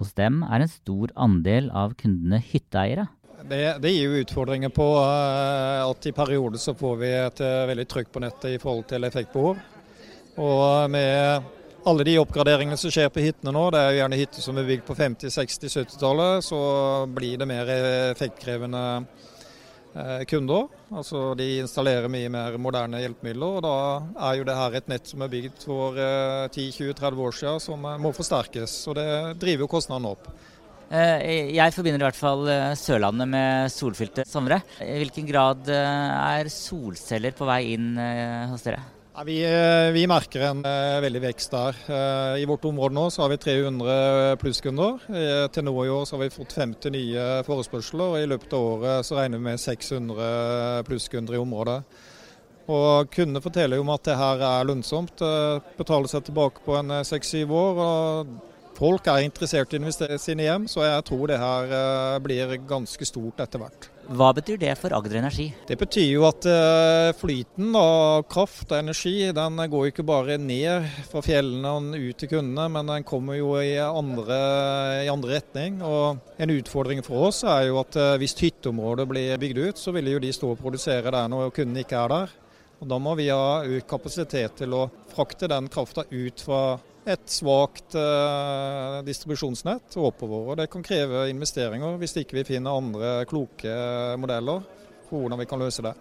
Hos 0.00 0.12
dem 0.18 0.42
er 0.42 0.64
en 0.64 0.70
stor 0.70 1.12
andel 1.16 1.70
av 1.74 1.94
kundene 1.98 2.40
hytteeiere. 2.42 3.06
Det, 3.44 3.60
det 3.82 3.92
gir 3.92 4.08
jo 4.08 4.22
utfordringer 4.22 4.72
på 4.72 4.86
uh, 4.96 5.84
at 5.84 6.08
i 6.08 6.14
perioder 6.16 6.62
så 6.62 6.72
får 6.78 6.96
vi 7.02 7.10
et 7.18 7.42
uh, 7.44 7.66
veldig 7.68 7.86
trykk 7.90 8.14
på 8.14 8.22
nettet 8.24 8.54
i 8.54 8.62
forhold 8.62 8.86
til 8.90 9.04
effektbehov. 9.04 9.60
Og 10.40 10.90
med 10.90 11.52
alle 11.84 12.06
de 12.08 12.16
oppgraderingene 12.22 12.78
som 12.80 12.94
skjer 12.94 13.10
på 13.12 13.22
hyttene 13.22 13.52
nå, 13.52 13.66
det 13.74 13.82
er 13.82 13.92
jo 13.92 14.00
gjerne 14.00 14.18
hytter 14.22 14.46
som 14.46 14.58
er 14.58 14.70
bygd 14.70 14.86
på 14.88 14.96
50-, 14.96 15.36
60-, 15.36 15.76
70-tallet, 15.82 16.46
så 16.46 16.60
blir 17.12 17.36
det 17.42 17.50
mer 17.50 17.70
effektkrevende 18.14 18.84
Eh, 18.84 19.33
kunder. 20.30 20.68
Altså 20.94 21.34
De 21.38 21.46
installerer 21.62 22.10
mye 22.10 22.30
mer 22.32 22.56
moderne 22.58 23.00
hjelpemidler. 23.02 23.58
og 23.58 23.62
Da 23.64 23.74
er 24.30 24.38
jo 24.38 24.46
det 24.48 24.56
her 24.58 24.78
et 24.78 24.88
nett 24.90 25.06
som 25.10 25.22
er 25.22 25.32
bygd 25.32 25.66
for 25.66 26.00
10-20-30 26.54 27.22
år 27.26 27.38
siden, 27.38 27.60
som 27.62 27.84
eh, 27.84 28.00
må 28.02 28.14
forsterkes. 28.14 28.76
og 28.88 28.98
Det 28.98 29.08
driver 29.42 29.66
jo 29.66 29.70
kostnadene 29.76 30.14
opp. 30.14 30.28
Eh, 30.94 31.54
jeg 31.56 31.74
forbinder 31.74 32.02
i 32.02 32.08
hvert 32.08 32.18
fall 32.18 32.50
Sørlandet 32.78 33.30
med 33.30 33.72
solfylte 33.72 34.26
somre. 34.28 34.60
I 34.82 34.98
hvilken 35.02 35.30
grad 35.30 35.70
er 35.70 36.50
solceller 36.52 37.34
på 37.36 37.48
vei 37.48 37.62
inn 37.74 37.94
hos 38.50 38.66
dere? 38.66 38.82
Ja, 39.16 39.22
vi, 39.24 39.44
eh, 39.44 39.92
vi, 39.92 40.08
merker 40.10 40.42
en 40.42 40.64
uh, 40.66 40.98
veldig 40.98 41.20
vekst 41.22 41.52
der. 41.54 41.76
Uh, 41.86 42.40
I 42.42 42.46
vårt 42.50 42.64
område 42.66 42.96
nå 42.96 43.04
så 43.14 43.22
har 43.22 43.30
vi 43.30 43.36
300 43.38 44.34
plusskunder. 44.40 44.96
Uh, 45.06 45.44
til 45.54 45.62
nå 45.68 45.74
i 45.84 45.92
år 45.94 46.02
så 46.02 46.16
har 46.16 46.24
vi 46.24 46.34
fått 46.34 46.56
50 46.58 46.90
nye 46.96 47.28
forespørsler, 47.46 48.16
og 48.16 48.18
i 48.18 48.26
løpet 48.32 48.58
av 48.58 48.66
året 48.72 49.06
så 49.06 49.20
regner 49.20 49.38
vi 49.38 49.46
med 49.52 49.62
600 49.62 50.82
plusskunder 50.90 51.38
i 51.38 51.42
området. 51.44 51.78
Og 52.74 53.14
Kundene 53.14 53.44
forteller 53.44 53.78
jo 53.78 53.86
om 53.86 53.94
at 53.94 54.10
det 54.10 54.18
her 54.18 54.44
er 54.48 54.66
lønnsomt. 54.66 55.22
betaler 55.78 56.10
seg 56.10 56.26
tilbake 56.26 56.66
på 56.66 56.74
en 56.80 56.98
seks-syv 57.06 57.54
år. 57.54 57.82
og 57.86 58.36
Folk 58.74 59.06
er 59.06 59.22
interessert 59.22 59.70
i 59.70 59.78
å 59.78 59.84
investere 59.84 60.18
sine 60.18 60.48
hjem, 60.48 60.66
så 60.66 60.88
jeg 60.88 61.06
tror 61.06 61.28
det 61.30 61.38
her 61.38 62.18
blir 62.24 62.56
ganske 62.66 63.06
stort 63.06 63.46
etter 63.46 63.62
hvert. 63.62 63.93
Hva 64.04 64.34
betyr 64.36 64.58
det 64.60 64.72
for 64.76 64.92
Agder 64.92 65.16
Energi? 65.22 65.46
Det 65.64 65.78
betyr 65.80 66.10
jo 66.10 66.26
at 66.28 66.44
uh, 66.44 67.14
flyten 67.16 67.72
av 67.78 68.26
kraft 68.28 68.68
og 68.68 68.76
energi 68.76 69.30
den 69.32 69.56
går 69.72 69.86
jo 69.86 69.92
ikke 69.94 70.04
bare 70.04 70.36
ned 70.36 70.84
fra 71.08 71.22
fjellene 71.24 71.72
og 71.72 71.96
ut 71.96 72.20
til 72.20 72.30
kundene, 72.34 72.66
men 72.74 72.92
den 72.92 73.06
kommer 73.08 73.38
jo 73.38 73.54
i 73.62 73.72
andre, 73.80 74.38
i 75.06 75.10
andre 75.12 75.38
retning. 75.38 75.80
Og 75.80 76.20
En 76.36 76.52
utfordring 76.52 77.00
for 77.06 77.30
oss 77.30 77.42
er 77.48 77.70
jo 77.70 77.80
at 77.80 77.96
uh, 77.96 78.14
hvis 78.20 78.36
hytteområdet 78.42 79.08
blir 79.08 79.40
bygd 79.40 79.62
ut, 79.62 79.80
så 79.80 79.94
vil 79.96 80.12
jo 80.12 80.20
de 80.20 80.32
stå 80.36 80.52
og 80.52 80.60
produsere 80.60 81.14
der 81.14 81.30
når 81.32 81.54
kundene 81.56 81.86
ikke 81.86 82.02
er 82.04 82.12
der. 82.12 82.34
Og 82.82 82.90
Da 82.90 83.00
må 83.00 83.14
vi 83.16 83.30
ha 83.32 83.62
økt 83.64 83.88
kapasitet 83.88 84.58
til 84.60 84.76
å 84.76 84.88
frakte 85.14 85.48
den 85.48 85.70
krafta 85.72 86.04
ut 86.10 86.44
fra 86.44 86.64
et 87.04 87.28
svakt 87.28 87.96
eh, 87.98 88.98
distribusjonsnett 89.04 89.96
oppover. 90.00 90.52
og 90.52 90.56
Det 90.60 90.70
kan 90.72 90.84
kreve 90.84 91.28
investeringer 91.32 91.98
hvis 92.00 92.16
ikke 92.22 92.40
vi 92.40 92.48
finner 92.54 92.78
andre 92.78 93.12
kloke 93.28 93.74
modeller 94.20 94.64
for 95.08 95.20
hvordan 95.24 95.42
vi 95.42 95.48
kan 95.50 95.60
løse 95.60 95.84
det. 95.84 95.94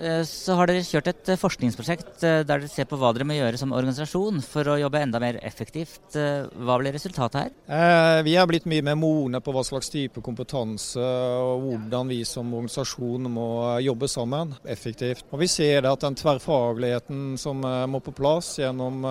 Eh, 0.00 0.22
så 0.24 0.56
har 0.56 0.70
dere 0.70 0.84
kjørt 0.86 1.10
et 1.10 1.30
eh, 1.34 1.38
forskningsprosjekt 1.40 2.22
eh, 2.24 2.40
der 2.40 2.62
dere 2.62 2.70
ser 2.72 2.86
på 2.88 2.96
hva 3.00 3.10
dere 3.12 3.26
må 3.28 3.36
gjøre 3.36 3.58
som 3.60 3.74
organisasjon 3.76 4.40
for 4.44 4.72
å 4.72 4.78
jobbe 4.80 5.02
enda 5.04 5.20
mer 5.20 5.36
effektivt. 5.44 6.16
Hva 6.16 6.78
blir 6.80 6.94
resultatet 6.96 7.40
her? 7.40 8.22
Vi 8.24 8.34
er 8.38 8.48
blitt 8.48 8.66
mye 8.70 8.84
mer 8.84 8.96
modne 8.98 9.40
på 9.44 9.52
hva 9.54 9.62
slags 9.66 9.90
type 9.92 10.22
kompetanse 10.24 11.00
og 11.00 11.66
hvordan 11.66 12.10
vi 12.10 12.22
som 12.28 12.48
organisasjon 12.48 13.28
må 13.32 13.48
jobbe 13.84 14.08
sammen 14.10 14.54
effektivt. 14.64 15.26
Og 15.30 15.42
Vi 15.42 15.48
ser 15.50 15.88
at 15.88 16.02
den 16.04 16.16
tverrfagligheten 16.18 17.36
som 17.40 17.60
må 17.60 18.00
på 18.04 18.14
plass 18.16 18.54
gjennom 18.60 19.04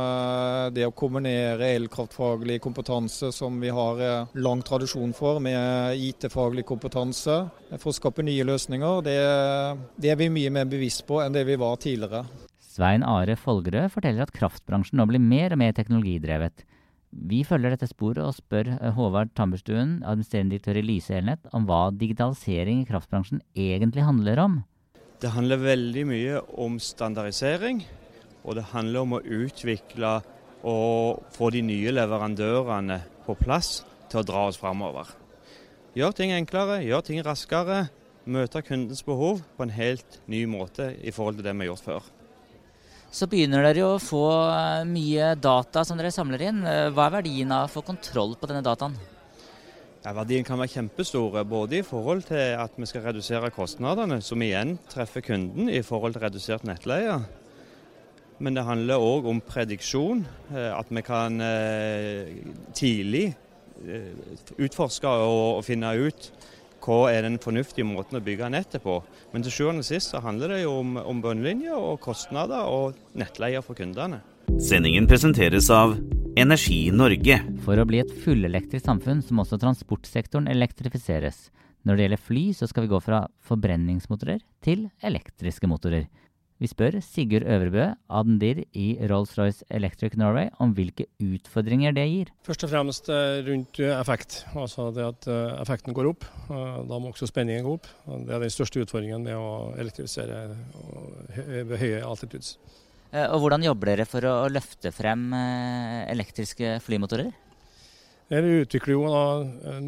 det 0.74 0.88
å 0.88 0.96
kombinere 0.96 1.72
elkraftfaglig 1.78 2.60
kompetanse 2.64 3.32
som 3.36 3.60
vi 3.62 3.72
har 3.74 4.02
lang 4.40 4.64
tradisjon 4.66 5.14
for, 5.18 5.42
med 5.44 6.00
IT-faglig 6.10 6.66
kompetanse 6.68 7.40
for 7.78 7.92
å 7.92 7.96
skape 7.96 8.26
nye 8.26 8.46
løsninger, 8.48 9.04
det, 9.06 9.18
det 10.02 10.14
er 10.14 10.20
vi 10.20 10.32
mye 10.34 10.54
mer 10.54 10.70
bevisste 10.70 10.79
bevisst 10.80 11.06
på 11.08 11.20
enn 11.20 11.36
det 11.36 11.44
vi 11.50 11.60
var 11.60 11.80
tidligere. 11.84 12.24
Svein 12.64 13.04
Are 13.04 13.36
Folgerød 13.36 13.92
forteller 13.92 14.24
at 14.24 14.36
kraftbransjen 14.36 15.00
nå 15.00 15.08
blir 15.10 15.20
mer 15.22 15.52
og 15.52 15.60
mer 15.60 15.76
teknologidrevet. 15.76 16.64
Vi 17.10 17.42
følger 17.44 17.74
dette 17.74 17.90
sporet 17.90 18.22
og 18.22 18.36
spør 18.38 18.70
eh, 18.76 18.92
Håvard 18.94 19.34
Tamberstuen, 19.36 20.00
administrerende 20.06 20.54
direktør 20.56 20.80
i 20.80 20.86
Lyse 20.86 21.16
Elnett, 21.18 21.48
om 21.58 21.66
hva 21.68 21.90
digitalisering 21.92 22.84
i 22.84 22.90
kraftbransjen 22.90 23.42
egentlig 23.58 24.06
handler 24.06 24.44
om. 24.46 24.60
Det 25.20 25.34
handler 25.34 25.60
veldig 25.60 26.06
mye 26.08 26.42
om 26.62 26.78
standardisering, 26.80 27.82
og 28.46 28.56
det 28.56 28.70
handler 28.72 29.04
om 29.04 29.18
å 29.18 29.24
utvikle 29.26 30.20
og 30.70 31.26
få 31.34 31.50
de 31.56 31.64
nye 31.66 31.92
leverandørene 31.96 33.02
på 33.26 33.36
plass 33.42 33.80
til 34.12 34.22
å 34.22 34.28
dra 34.28 34.46
oss 34.52 34.60
framover. 34.62 35.10
Gjør 35.98 36.14
ting 36.16 36.32
enklere, 36.36 36.84
gjør 36.86 37.04
ting 37.10 37.24
raskere, 37.26 37.88
møte 38.30 38.62
kundens 38.66 39.04
behov 39.06 39.42
på 39.58 39.66
en 39.66 39.74
helt 39.74 40.20
ny 40.30 40.46
måte 40.50 40.92
i 41.02 41.14
forhold 41.14 41.40
til 41.40 41.48
det 41.48 41.56
vi 41.56 41.66
har 41.66 41.74
gjort 41.74 41.86
før. 41.88 42.10
Så 43.10 43.26
begynner 43.26 43.66
dere 43.66 43.88
å 43.88 44.02
få 44.02 44.26
eh, 44.54 44.84
mye 44.86 45.32
data 45.42 45.82
som 45.86 45.98
dere 45.98 46.14
samler 46.14 46.44
inn. 46.46 46.60
Eh, 46.62 46.90
hva 46.94 47.08
er 47.08 47.16
verdien 47.18 47.54
av 47.56 47.66
å 47.66 47.72
få 47.74 47.82
kontroll 47.88 48.36
på 48.38 48.50
denne 48.50 48.62
dataen? 48.66 48.94
Ja, 50.04 50.14
verdien 50.16 50.46
kan 50.48 50.62
være 50.62 50.76
kjempestore, 50.76 51.42
både 51.44 51.80
i 51.80 51.86
forhold 51.86 52.28
til 52.30 52.54
at 52.62 52.78
vi 52.78 52.88
skal 52.88 53.08
redusere 53.10 53.50
kostnadene, 53.52 54.22
som 54.24 54.46
igjen 54.46 54.78
treffer 54.94 55.26
kunden 55.26 55.72
i 55.74 55.82
forhold 55.84 56.16
til 56.16 56.24
redusert 56.24 56.64
nettleie. 56.70 57.18
Men 58.40 58.56
det 58.56 58.64
handler 58.64 59.02
òg 59.04 59.28
om 59.28 59.42
prediksjon, 59.44 60.22
eh, 60.54 60.70
at 60.72 60.94
vi 60.94 61.04
kan 61.04 61.42
tidlig 62.78 63.32
utforske 64.60 65.08
og 65.08 65.62
finne 65.64 65.94
ut 65.96 66.26
hva 66.84 67.12
er 67.12 67.26
den 67.28 67.38
fornuftige 67.42 67.88
måten 67.88 68.20
å 68.20 68.24
bygge 68.24 68.50
nettet 68.54 68.84
på. 68.84 69.00
Men 69.34 69.46
til 69.46 69.56
sjuende 69.56 69.84
og 69.84 69.90
sist 69.90 70.14
så 70.14 70.22
handler 70.24 70.56
det 70.56 70.64
jo 70.64 70.78
om, 70.82 70.98
om 71.02 71.22
bunnlinjer 71.24 71.76
og 71.76 72.00
kostnader 72.04 72.70
og 72.70 72.98
nettleier 73.20 73.66
for 73.66 73.78
kundene. 73.80 74.22
Sendingen 74.64 75.08
presenteres 75.08 75.70
av 75.74 75.94
Energi 76.40 76.88
Norge. 76.96 77.38
For 77.66 77.80
å 77.80 77.86
bli 77.88 78.02
et 78.02 78.12
fullelektrisk 78.24 78.88
samfunn 78.88 79.22
så 79.26 79.36
må 79.36 79.46
også 79.46 79.60
transportsektoren 79.62 80.50
elektrifiseres. 80.52 81.50
Når 81.88 81.96
det 81.96 82.06
gjelder 82.06 82.24
fly, 82.28 82.46
så 82.56 82.68
skal 82.68 82.86
vi 82.86 82.92
gå 82.92 83.00
fra 83.04 83.22
forbrenningsmotorer 83.48 84.42
til 84.66 84.88
elektriske 85.06 85.70
motorer. 85.70 86.10
Vi 86.60 86.68
spør 86.68 86.98
Sigurd 87.00 87.46
Øvrebø, 87.48 87.86
Adendir 88.12 88.66
i 88.76 88.98
Rolls-Royce 89.08 89.64
Electric 89.72 90.18
Norway, 90.20 90.50
om 90.60 90.74
hvilke 90.76 91.06
utfordringer 91.24 91.96
det 91.96 92.04
gir. 92.12 92.32
Først 92.44 92.66
og 92.68 92.74
fremst 92.74 93.08
eh, 93.16 93.40
rundt 93.48 93.80
eh, 93.80 93.94
effekt. 93.96 94.42
Altså 94.60 94.90
det 94.92 95.06
at 95.08 95.30
eh, 95.32 95.54
effekten 95.62 95.96
går 95.96 96.10
opp. 96.12 96.28
Da 96.50 97.00
må 97.00 97.14
også 97.14 97.30
spenningen 97.32 97.64
gå 97.64 97.78
opp. 97.78 97.88
Det 98.28 98.36
er 98.36 98.44
den 98.44 98.52
største 98.52 98.84
utfordringen 98.84 99.24
med 99.24 99.40
å 99.40 99.72
elektrifisere 99.80 100.50
ved 101.70 101.78
høye 101.80 102.04
altitudes. 102.04 102.58
Og 103.16 103.40
Hvordan 103.40 103.64
jobber 103.64 103.94
dere 103.94 104.06
for 104.06 104.28
å 104.28 104.36
løfte 104.52 104.92
frem 104.94 105.30
elektriske 105.32 106.76
flymotorer? 106.84 107.32
Vi 108.30 108.60
utvikler 108.62 108.94
jo 108.94 109.08
da 109.10 109.22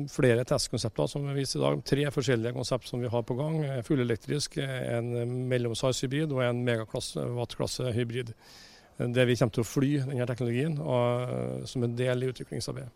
flere 0.09 0.43
testkonsepter 0.49 1.09
som 1.11 1.27
vi 1.29 1.35
viser 1.43 1.59
i 1.59 1.61
dag. 1.61 1.81
Tre 1.85 2.05
forskjellige 2.15 2.55
konsept 2.55 2.87
som 2.89 3.03
vi 3.03 3.09
har 3.11 3.21
på 3.21 3.35
gang. 3.37 3.59
Fullelektrisk, 3.85 4.57
en 4.57 5.11
mellomsize 5.51 6.07
hybrid 6.07 6.33
og 6.33 6.41
en 6.47 6.63
megawattklasse 6.65 7.91
hybrid. 7.93 8.31
Det 8.97 9.25
vi 9.29 9.35
kommer 9.37 9.53
til 9.53 9.61
å 9.61 9.67
fly 9.69 9.91
denne 10.07 10.25
teknologien 10.29 10.79
og, 10.81 11.67
som 11.69 11.85
en 11.85 11.93
del 11.97 12.25
i 12.25 12.31
utviklingsarbeidet. 12.33 12.89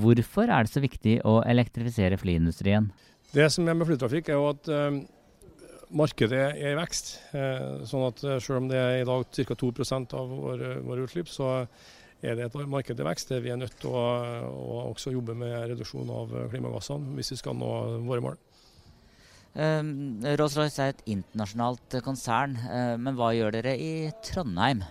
Hvorfor 0.00 0.48
er 0.48 0.64
det 0.64 0.72
så 0.72 0.82
viktig 0.82 1.18
å 1.28 1.36
elektrifisere 1.46 2.16
flyindustrien? 2.18 2.88
Det 3.36 3.50
som 3.52 3.68
er 3.68 3.76
med 3.76 3.86
flytrafikk 3.90 4.32
er 4.32 4.40
jo 4.40 4.48
at 4.54 4.72
markedet 5.92 6.40
er 6.56 6.72
i 6.72 6.78
vekst. 6.80 7.12
Sånn 7.92 8.08
at 8.08 8.24
Selv 8.24 8.62
om 8.62 8.72
det 8.72 8.80
er 8.80 9.02
i 9.02 9.06
dag 9.06 9.28
ca. 9.28 9.60
2 9.60 9.70
av 10.16 10.34
våre, 10.40 10.72
våre 10.80 11.04
utslipp, 11.04 11.28
så 11.28 11.68
er 12.24 12.36
det 12.38 12.46
et 12.46 12.58
marked 12.70 13.00
i 13.00 13.06
vekst 13.06 13.32
der 13.32 13.42
vi 13.44 13.52
er 13.52 13.60
nødt 13.60 13.76
til 13.80 13.92
å, 13.92 14.04
å 14.48 14.82
også 14.90 15.12
jobbe 15.12 15.36
med 15.36 15.54
reduksjon 15.72 16.10
av 16.12 16.32
klimagassene 16.52 17.16
hvis 17.18 17.34
vi 17.34 17.40
skal 17.42 17.58
nå 17.58 17.72
våre 18.08 18.24
mål. 18.24 18.38
Um, 19.56 20.20
Rolls-Royce 20.36 20.84
er 20.84 20.92
et 20.92 21.06
internasjonalt 21.08 21.94
konsern, 22.04 22.58
uh, 22.68 22.96
men 23.00 23.16
hva 23.16 23.30
gjør 23.32 23.54
dere 23.56 23.72
i 23.80 24.10
Trondheim? 24.24 24.82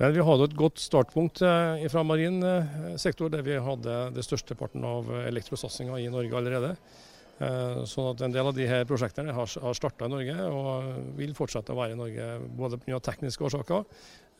Men 0.00 0.14
vi 0.16 0.24
hadde 0.24 0.46
et 0.48 0.56
godt 0.56 0.80
startpunkt 0.80 1.42
uh, 1.44 1.76
fra 1.92 2.04
marin 2.04 2.40
uh, 2.40 2.96
sektor, 3.00 3.28
der 3.32 3.44
vi 3.44 3.58
hadde 3.60 3.98
det 4.16 4.24
største 4.24 4.56
parten 4.56 4.84
av 4.84 5.10
elektrosatsinga 5.26 6.00
i 6.00 6.08
Norge 6.12 6.40
allerede. 6.40 6.72
Sånn 7.36 8.06
at 8.14 8.22
En 8.24 8.32
del 8.32 8.46
av 8.48 8.54
de 8.56 8.64
her 8.64 8.86
prosjektene 8.88 9.34
har, 9.36 9.50
har 9.60 9.74
starta 9.76 10.06
i 10.08 10.12
Norge 10.12 10.46
og 10.48 11.16
vil 11.18 11.34
fortsette 11.36 11.74
å 11.74 11.76
være 11.76 11.92
i 11.92 11.98
Norge, 11.98 12.28
både 12.56 12.78
pga. 12.80 12.96
tekniske 13.10 13.44
årsaker, 13.44 13.84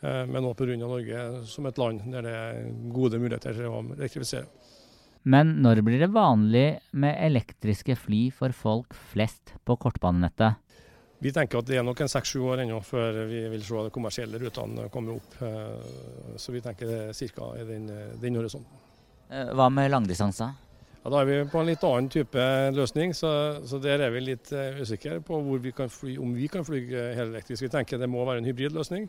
Eh, 0.05 0.25
men 0.29 0.45
òg 0.45 0.57
pga. 0.59 0.77
Norge 0.77 1.23
som 1.49 1.67
et 1.69 1.79
land 1.81 2.05
der 2.13 2.27
det 2.27 2.35
er 2.37 2.67
gode 2.93 3.21
muligheter 3.21 3.57
til 3.57 3.71
å 3.71 3.81
elektrifisere. 3.97 4.49
Men 5.27 5.57
når 5.65 5.81
blir 5.83 5.99
det 6.05 6.13
vanlig 6.15 6.67
med 6.95 7.17
elektriske 7.19 7.97
fly 7.99 8.29
for 8.31 8.55
folk 8.55 8.95
flest 9.11 9.57
på 9.67 9.75
kortbanenettet? 9.83 10.63
Vi 11.19 11.33
tenker 11.33 11.63
at 11.63 11.67
det 11.67 11.79
er 11.81 11.87
nok 11.87 12.03
en 12.05 12.13
seks-sju 12.13 12.43
år 12.45 12.61
ennå 12.63 12.83
før 12.85 13.23
vi 13.31 13.41
vil 13.49 13.65
se 13.65 13.87
de 13.87 13.93
kommersielle 13.95 14.39
rutene 14.39 14.91
komme 14.93 15.17
opp. 15.17 15.39
Eh, 15.43 16.37
så 16.39 16.53
vi 16.55 16.63
tenker 16.63 16.93
det 16.93 17.01
er 17.09 17.33
ca. 17.35 17.51
i 17.57 17.65
den, 17.67 17.89
den 18.21 18.39
horisonten. 18.39 18.85
Eh, 19.33 19.49
hva 19.57 19.71
med 19.73 19.91
langdistanse? 19.91 20.53
Ja, 21.07 21.11
da 21.13 21.21
er 21.23 21.29
vi 21.29 21.35
på 21.47 21.61
en 21.61 21.69
litt 21.69 21.85
annen 21.87 22.09
type 22.11 22.45
løsning, 22.75 23.13
så, 23.15 23.29
så 23.63 23.79
der 23.79 24.03
er 24.03 24.11
vi 24.11 24.19
litt 24.25 24.49
usikre 24.51 25.21
på 25.23 25.39
vi 25.63 25.71
fly, 25.71 26.19
om 26.19 26.35
vi 26.35 26.49
kan 26.51 26.67
fly 26.67 26.83
helelektrisk. 27.15 27.63
Vi 27.63 27.71
tenker 27.71 27.95
det 28.03 28.11
må 28.11 28.27
være 28.27 28.43
en 28.43 28.49
hybridløsning. 28.49 29.07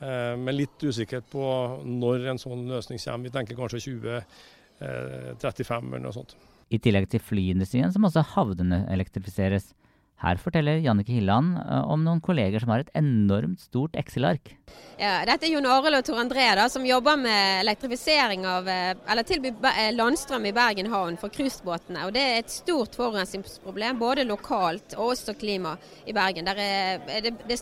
uh, 0.00 0.40
men 0.40 0.56
litt 0.56 0.80
usikkert 0.80 1.28
på 1.28 1.44
når 1.84 2.32
en 2.32 2.40
sånn 2.40 2.64
løsning 2.70 2.96
kommer. 3.02 3.28
Vi 3.28 3.34
tenker 3.34 3.58
kanskje 3.60 3.82
2035 3.90 5.92
eller 5.92 6.04
noe 6.06 6.16
sånt. 6.16 6.32
I 6.72 6.80
tillegg 6.80 7.12
til 7.12 7.20
flyindustrien 7.20 7.92
så 7.92 8.00
må 8.00 8.08
også 8.08 8.24
havnene 8.32 8.88
elektrifiseres. 8.96 9.76
Her 10.18 10.38
forteller 10.42 10.80
Jannike 10.82 11.14
Hilland 11.14 11.60
eh, 11.62 11.82
om 11.86 12.02
noen 12.02 12.20
kolleger 12.24 12.62
som 12.62 12.72
har 12.72 12.82
et 12.82 12.90
enormt 12.98 13.60
stort 13.62 13.94
Excel-ark. 13.98 14.50
Ja, 14.98 15.20
dette 15.28 15.46
er 15.46 15.52
Jon 15.52 15.68
Arild 15.70 16.00
og 16.00 16.06
Tor 16.08 16.18
André 16.18 16.48
da, 16.58 16.64
som 16.72 16.86
jobber 16.86 17.20
med 17.20 17.62
elektrifisering 17.62 18.46
av, 18.50 18.66
eh, 18.66 18.94
eller 19.06 19.26
tilbyr 19.28 19.68
landstrøm 19.94 20.48
i 20.50 20.54
Bergen 20.56 20.90
havn 20.90 21.18
for 21.20 21.30
cruisebåtene. 21.34 22.08
Det 22.14 22.24
er 22.24 22.40
et 22.40 22.50
stort 22.50 22.98
forurensningsproblem 22.98 24.00
både 24.00 24.26
lokalt 24.26 24.96
og 24.98 25.12
også 25.12 25.36
klima 25.38 25.76
i 26.02 26.16
Bergen. 26.16 26.50
Der 26.50 26.62
er, 26.64 27.22
det, 27.22 27.36
det 27.46 27.60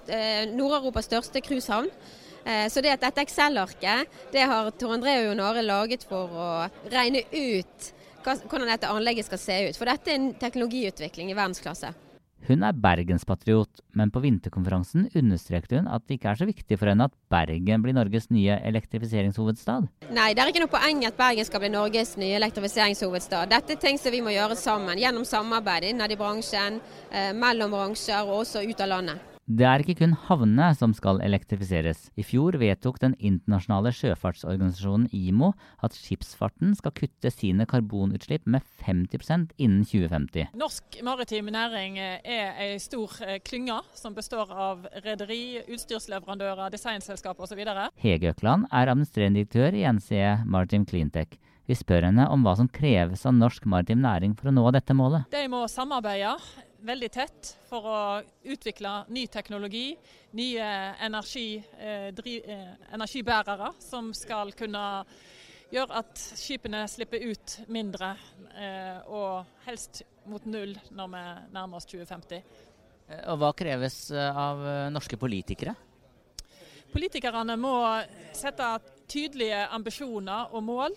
Nord-Europas 0.54 1.10
største 1.10 1.44
cruisehavn. 1.44 1.92
Eh, 2.46 2.70
så 2.72 2.80
det 2.80 2.94
at 2.94 3.04
dette 3.04 3.26
Excel-arket, 3.26 4.16
det 4.32 4.48
har 4.48 4.72
Tor 4.80 4.96
André 4.96 5.18
og 5.20 5.28
Jon 5.28 5.44
Arild 5.50 5.68
laget 5.68 6.08
for 6.08 6.32
å 6.32 6.50
regne 6.88 7.26
ut 7.36 7.92
hvordan 8.26 8.66
dette 8.66 8.88
anlegget 8.90 9.28
skal 9.28 9.38
se 9.38 9.60
ut. 9.68 9.76
For 9.78 9.86
dette 9.86 10.10
er 10.10 10.18
en 10.18 10.32
teknologiutvikling 10.40 11.28
i 11.30 11.36
verdensklasse. 11.36 11.92
Hun 12.46 12.62
er 12.62 12.76
bergenspatriot, 12.78 13.80
men 13.98 14.12
på 14.14 14.22
vinterkonferansen 14.22 15.08
understrekte 15.18 15.80
hun 15.80 15.88
at 15.90 16.04
det 16.06 16.18
ikke 16.18 16.30
er 16.30 16.40
så 16.40 16.46
viktig 16.46 16.78
for 16.78 16.90
henne 16.92 17.08
at 17.08 17.16
Bergen 17.32 17.82
blir 17.82 17.96
Norges 17.96 18.28
nye 18.30 18.60
elektrifiseringshovedstad. 18.70 19.88
Nei, 20.14 20.28
det 20.34 20.44
er 20.44 20.52
ikke 20.52 20.62
noe 20.62 20.72
poeng 20.72 21.02
at 21.08 21.18
Bergen 21.18 21.48
skal 21.48 21.64
bli 21.64 21.72
Norges 21.74 22.14
nye 22.20 22.38
elektrifiseringshovedstad. 22.38 23.50
Dette 23.50 23.74
er 23.74 23.82
ting 23.82 23.98
som 23.98 24.14
vi 24.14 24.22
må 24.22 24.34
gjøre 24.36 24.58
sammen, 24.58 24.98
gjennom 25.00 25.26
samarbeid 25.26 25.90
innad 25.90 26.14
i 26.14 26.20
bransjen, 26.20 26.78
eh, 27.10 27.32
mellom 27.34 27.74
bransjer 27.74 28.22
og 28.22 28.44
også 28.44 28.62
ut 28.62 28.84
av 28.84 28.94
landet. 28.94 29.35
Det 29.46 29.62
er 29.62 29.78
ikke 29.78 29.94
kun 30.00 30.14
havnene 30.26 30.72
som 30.74 30.90
skal 30.90 31.20
elektrifiseres. 31.22 32.08
I 32.18 32.24
fjor 32.26 32.56
vedtok 32.58 32.96
den 32.98 33.12
internasjonale 33.14 33.92
sjøfartsorganisasjonen 33.94 35.06
IMO 35.14 35.52
at 35.86 35.94
skipsfarten 35.94 36.74
skal 36.74 36.94
kutte 36.96 37.30
sine 37.30 37.62
karbonutslipp 37.70 38.42
med 38.50 38.66
50% 38.82 39.54
innen 39.62 39.86
2050. 39.86 40.50
Norsk 40.58 40.98
maritim 41.06 41.52
næring 41.54 42.00
er 42.02 42.58
ei 42.58 42.74
stor 42.82 43.14
eh, 43.22 43.38
klynge 43.38 43.78
som 43.94 44.18
består 44.18 44.50
av 44.50 44.88
rederi, 45.06 45.62
utstyrsleverandører, 45.62 46.66
designselskaper 46.74 47.46
osv. 47.46 47.62
Hege 48.02 48.34
Økland 48.34 48.66
er 48.72 48.90
administrerende 48.90 49.44
direktør 49.44 49.78
i 49.78 49.86
NCE 49.86 50.40
Maritim 50.50 50.90
Cleantech 50.90 51.38
Vi 51.70 51.78
spør 51.78 52.10
henne 52.10 52.26
om 52.34 52.42
hva 52.42 52.58
som 52.58 52.66
kreves 52.66 53.22
av 53.26 53.38
norsk 53.38 53.70
maritim 53.70 54.02
næring 54.02 54.34
for 54.34 54.50
å 54.50 54.58
nå 54.58 54.66
dette 54.74 54.94
målet. 54.94 55.30
De 55.30 55.46
må 55.50 55.68
samarbeide 55.70 56.34
veldig 56.86 57.08
tett 57.12 57.48
for 57.66 57.86
å 57.90 58.00
utvikle 58.46 58.92
ny 59.14 59.26
teknologi, 59.32 59.96
nye 60.38 60.66
energi, 61.02 61.62
eh, 61.78 62.10
driv, 62.14 62.44
eh, 62.46 62.74
energibærere 62.94 63.72
som 63.82 64.12
skal 64.14 64.52
kunne 64.52 65.04
gjøre 65.72 65.98
at 65.98 66.14
skipene 66.38 66.84
slipper 66.88 67.24
ut 67.26 67.58
mindre, 67.68 68.16
eh, 68.54 69.00
og 69.06 69.46
helst 69.66 70.02
mot 70.26 70.44
null 70.46 70.76
når 70.90 71.10
vi 71.10 71.24
nærmer 71.52 71.76
oss 71.76 71.86
2050. 71.86 72.42
Eh, 73.08 73.22
og 73.30 73.38
hva 73.40 73.52
kreves 73.56 74.10
eh, 74.10 74.36
av 74.36 74.62
eh, 74.66 74.90
norske 74.90 75.18
politikere? 75.18 75.74
Politikerne 76.92 77.56
må 77.58 77.74
sette 78.32 78.78
tydelige 79.10 79.66
ambisjoner 79.74 80.54
og 80.54 80.62
mål. 80.62 80.94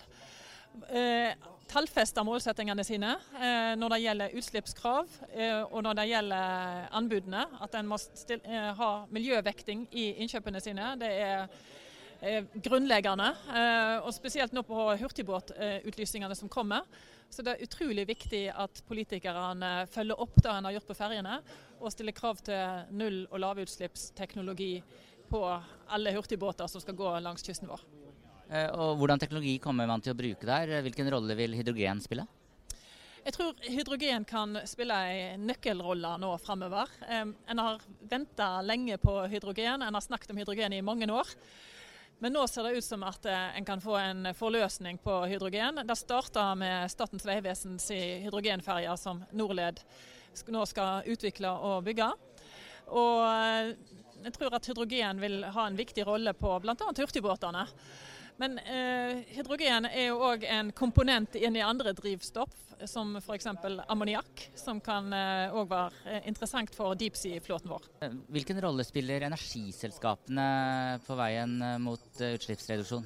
Eh, 0.88 1.34
tallfeste 1.70 2.22
målsettingene 2.26 2.84
sine 2.86 3.12
eh, 3.38 3.72
når 3.78 3.94
det 3.94 4.00
gjelder 4.02 4.38
utslippskrav 4.40 5.12
eh, 5.30 5.60
og 5.62 5.84
når 5.86 5.98
det 6.00 6.06
gjelder 6.10 6.88
anbudene. 6.98 7.44
At 7.62 7.76
en 7.78 7.90
må 7.90 7.98
eh, 8.34 8.70
ha 8.80 8.90
miljøvekting 9.14 9.86
i 9.90 10.10
innkjøpene 10.24 10.62
sine. 10.62 10.94
Det 11.00 11.12
er 11.24 11.46
grunnleggende. 12.60 13.30
Og 14.04 14.10
spesielt 14.12 14.52
nå 14.52 14.60
på 14.68 14.82
hurtigbåtutlysningene 15.00 16.36
som 16.36 16.50
kommer. 16.52 16.84
Så 17.32 17.40
det 17.46 17.54
er 17.54 17.64
utrolig 17.64 18.04
viktig 18.10 18.42
at 18.52 18.82
politikerne 18.84 19.86
følger 19.88 20.20
opp 20.20 20.36
det 20.36 20.52
en 20.52 20.68
har 20.68 20.74
gjort 20.76 20.90
på 20.90 20.98
ferjene, 20.98 21.38
og 21.80 21.94
stiller 21.94 22.12
krav 22.12 22.42
til 22.44 22.92
null- 22.92 23.24
og 23.30 23.40
lavutslippsteknologi 23.40 24.74
på 25.32 25.40
alle 25.96 26.12
hurtigbåter 26.12 26.68
som 26.68 26.84
skal 26.84 26.98
gå 26.98 27.14
langs 27.24 27.46
kysten 27.46 27.72
vår. 27.72 27.88
Eh, 28.50 28.66
og 28.74 28.98
hvordan 28.98 29.20
teknologi 29.22 29.58
kommer 29.62 29.86
man 29.86 30.02
til 30.02 30.14
å 30.14 30.18
bruke 30.18 30.48
der? 30.48 30.80
Hvilken 30.84 31.10
rolle 31.14 31.36
vil 31.38 31.54
hydrogen 31.54 32.02
spille? 32.02 32.26
Jeg 33.20 33.34
tror 33.36 33.58
hydrogen 33.68 34.24
kan 34.24 34.56
spille 34.66 34.96
en 35.12 35.42
nøkkelrolle 35.46 36.14
nå 36.22 36.30
framover. 36.40 36.88
En 37.12 37.60
har 37.60 37.82
venta 38.08 38.48
lenge 38.64 38.96
på 38.98 39.18
hydrogen, 39.28 39.84
en 39.84 39.98
har 39.98 40.04
snakket 40.04 40.32
om 40.32 40.40
hydrogen 40.40 40.72
i 40.72 40.80
mange 40.82 41.06
år. 41.12 41.34
Men 42.20 42.34
nå 42.36 42.42
ser 42.48 42.66
det 42.66 42.80
ut 42.80 42.84
som 42.84 43.04
at 43.08 43.24
eh, 43.28 43.56
en 43.56 43.64
kan 43.68 43.80
få 43.80 43.94
en 44.00 44.32
forløsning 44.36 44.98
på 45.00 45.22
hydrogen. 45.30 45.80
Det 45.88 45.96
starta 45.96 46.50
med 46.58 46.90
Statens 46.92 47.24
vegvesens 47.28 47.86
hydrogenferjer 47.94 48.98
som 49.00 49.22
Norled 49.32 49.80
nå 50.52 50.66
skal 50.68 51.08
utvikle 51.10 51.50
og 51.70 51.86
bygge. 51.86 52.10
Og 52.90 53.24
eh, 53.24 53.72
jeg 54.26 54.34
tror 54.36 54.56
at 54.58 54.68
hydrogen 54.68 55.20
vil 55.22 55.42
ha 55.54 55.66
en 55.66 55.78
viktig 55.78 56.04
rolle 56.04 56.34
på 56.36 56.58
bl.a. 56.60 56.76
hurtigbåtene. 56.76 57.64
Men 58.40 58.56
eh, 58.58 59.18
hydrogen 59.36 59.84
er 59.90 60.06
jo 60.06 60.20
òg 60.24 60.46
en 60.48 60.70
komponent 60.72 61.34
inn 61.36 61.58
i 61.58 61.64
andre 61.64 61.92
drivstoff, 61.92 62.54
som 62.88 63.12
f.eks. 63.20 63.50
ammoniakk, 63.92 64.46
som 64.56 64.80
kan 64.80 65.12
òg 65.12 65.60
eh, 65.60 65.72
være 65.74 66.20
interessant 66.30 66.72
for 66.72 66.96
deepsea-flåten 66.96 67.68
vår. 67.68 67.90
Hvilken 68.32 68.62
rolle 68.64 68.86
spiller 68.88 69.26
energiselskapene 69.28 70.48
på 71.04 71.18
veien 71.20 71.58
eh, 71.66 71.76
mot 71.84 72.22
eh, 72.24 72.38
utslippsreduksjon? 72.38 73.04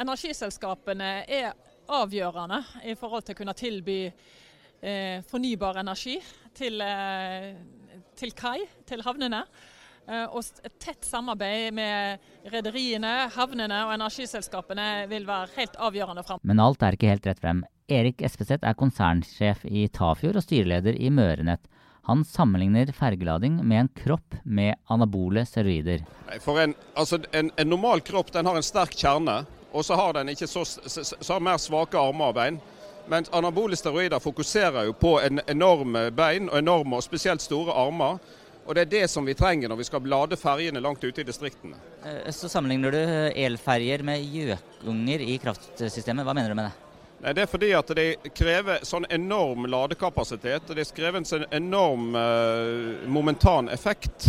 Energiselskapene 0.00 1.12
er 1.28 1.52
avgjørende 1.92 2.62
i 2.88 2.96
forhold 2.96 3.28
til 3.28 3.36
å 3.36 3.40
kunne 3.42 3.56
tilby 3.60 4.00
eh, 4.08 5.20
fornybar 5.28 5.82
energi 5.84 6.16
til, 6.56 6.80
eh, 6.80 7.52
til 8.16 8.32
kai, 8.32 8.62
til 8.88 9.04
havnene. 9.04 9.44
Eh, 10.06 10.26
og 10.30 10.44
et 10.62 10.76
tett 10.82 11.06
samarbeid 11.06 11.74
med 11.74 12.26
rederiene, 12.52 13.14
havnene 13.34 13.80
og 13.88 13.94
energiselskapene 13.96 15.06
vil 15.10 15.26
være 15.26 15.50
helt 15.56 15.80
avgjørende 15.82 16.22
fram. 16.26 16.42
Men 16.46 16.62
alt 16.62 16.84
er 16.86 16.94
ikke 16.94 17.10
helt 17.10 17.26
rett 17.26 17.42
frem. 17.42 17.64
Erik 17.90 18.22
Espeseth 18.26 18.66
er 18.66 18.78
konsernsjef 18.78 19.64
i 19.66 19.86
Tafjord 19.94 20.38
og 20.38 20.46
styreleder 20.46 20.98
i 20.98 21.10
Mørenett. 21.14 21.66
Han 22.06 22.22
sammenligner 22.24 22.92
fergelading 22.94 23.58
med 23.66 23.80
en 23.80 23.88
kropp 23.98 24.36
med 24.44 24.76
anabole 24.94 25.42
steroider. 25.46 26.04
For 26.42 26.62
en, 26.62 26.76
altså 26.94 27.18
en, 27.34 27.50
en 27.58 27.70
normal 27.70 28.02
kropp 28.06 28.30
den 28.34 28.46
har 28.46 28.58
en 28.58 28.66
sterk 28.66 28.94
kjerne, 28.94 29.40
og 29.74 29.84
så 29.84 29.98
har 29.98 30.14
den 30.14 30.30
ikke 30.30 30.46
så, 30.46 30.62
så, 30.64 31.02
så 31.02 31.32
har 31.32 31.42
mer 31.42 31.58
svake 31.58 31.98
armer 31.98 32.30
og 32.30 32.38
bein. 32.38 32.60
Mens 33.10 33.30
anabole 33.34 33.76
steroider 33.78 34.22
fokuserer 34.22 34.86
jo 34.86 34.94
på 34.94 35.16
en 35.22 35.42
enorme 35.50 36.08
bein 36.14 36.46
og 36.50 36.58
enorme 36.58 36.98
og 36.98 37.06
spesielt 37.06 37.42
store 37.42 37.74
armer. 37.74 38.22
Og 38.66 38.74
Det 38.74 38.82
er 38.82 38.90
det 38.90 39.04
som 39.10 39.26
vi 39.26 39.34
trenger 39.38 39.70
når 39.70 39.78
vi 39.78 39.86
skal 39.86 40.08
lade 40.10 40.38
ferjene 40.38 40.82
langt 40.82 41.04
ute 41.04 41.22
i 41.22 41.26
distriktene. 41.26 41.78
Eh, 42.02 42.32
så 42.34 42.50
sammenligner 42.50 42.90
du 42.90 42.98
elferjer 43.46 44.02
med 44.02 44.24
gjøkunger 44.26 45.22
i 45.22 45.38
kraftsystemet. 45.42 46.26
Hva 46.26 46.34
mener 46.34 46.50
du 46.50 46.58
med 46.58 46.70
det? 46.70 46.86
Nei, 47.22 47.32
Det 47.32 47.44
er 47.46 47.50
fordi 47.50 47.70
at 47.78 47.94
det 47.96 48.08
krever 48.36 48.82
sånn 48.84 49.06
enorm 49.10 49.68
ladekapasitet. 49.70 50.68
og 50.68 50.76
Det 50.76 50.88
krever 50.94 51.22
en 51.22 51.28
sånn 51.28 51.46
enorm 51.50 52.10
uh, 52.18 53.06
momentan 53.06 53.70
effekt. 53.72 54.28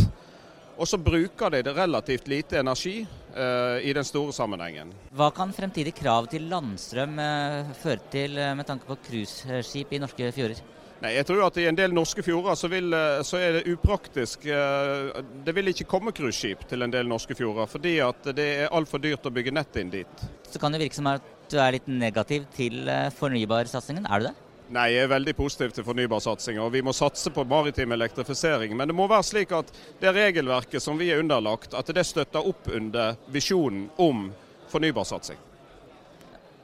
Og 0.78 0.86
så 0.86 1.00
bruker 1.02 1.50
de 1.50 1.64
det 1.66 1.74
relativt 1.74 2.28
lite 2.30 2.60
energi 2.62 3.02
uh, 3.02 3.82
i 3.82 3.94
den 3.98 4.06
store 4.06 4.34
sammenhengen. 4.34 4.94
Hva 5.18 5.32
kan 5.34 5.52
fremtidige 5.54 5.98
krav 5.98 6.30
til 6.30 6.46
landstrøm 6.52 7.18
uh, 7.18 7.76
føre 7.82 8.12
til 8.14 8.38
med 8.38 8.70
tanke 8.70 8.86
på 8.86 9.02
cruiseskip 9.10 9.98
i 9.98 10.04
norske 10.06 10.32
fjorder? 10.38 10.62
Nei, 10.98 11.12
jeg 11.14 11.28
tror 11.30 11.44
at 11.46 11.58
I 11.62 11.68
en 11.70 11.78
del 11.78 11.94
norske 11.94 12.24
fjorder 12.26 12.58
så, 12.58 12.70
vil, 12.72 12.90
eh, 12.96 13.20
så 13.28 13.38
er 13.38 13.60
det 13.60 13.74
upraktisk. 13.76 14.48
Eh, 14.50 15.20
det 15.46 15.54
vil 15.54 15.70
ikke 15.70 15.86
komme 15.90 16.14
cruiseskip 16.16 16.66
til 16.70 16.82
en 16.82 16.94
del 16.94 17.06
norske 17.10 17.38
fjorder, 17.38 17.70
fordi 17.70 18.00
at 18.02 18.32
det 18.38 18.48
er 18.64 18.74
altfor 18.74 19.04
dyrt 19.04 19.28
å 19.30 19.34
bygge 19.34 19.54
nett 19.54 19.78
inn 19.78 19.94
dit. 19.94 20.26
Så 20.50 20.62
kan 20.62 20.74
det 20.74 20.82
virke 20.82 20.98
som 20.98 21.10
at 21.12 21.26
du 21.52 21.60
er 21.62 21.78
litt 21.78 21.88
negativ 21.92 22.50
til 22.58 22.90
eh, 22.90 23.12
fornybarsatsingen, 23.14 24.10
er 24.10 24.24
du 24.24 24.30
det? 24.32 24.36
Nei, 24.74 24.90
jeg 24.92 25.06
er 25.06 25.14
veldig 25.14 25.32
positiv 25.38 25.72
til 25.72 25.86
fornybarsatsinga. 25.88 26.66
vi 26.74 26.82
må 26.84 26.92
satse 26.92 27.32
på 27.32 27.46
maritim 27.48 27.94
elektrifisering. 27.96 28.74
Men 28.76 28.90
det 28.90 28.98
må 28.98 29.06
være 29.08 29.24
slik 29.24 29.54
at 29.56 29.70
det 30.02 30.12
regelverket 30.18 30.84
som 30.84 30.98
vi 31.00 31.12
er 31.14 31.22
underlagt, 31.22 31.78
at 31.78 31.88
det 31.94 32.04
støtter 32.04 32.44
opp 32.44 32.68
under 32.74 33.16
visjonen 33.32 33.86
om 33.96 34.32
fornybarsatsing. 34.74 35.38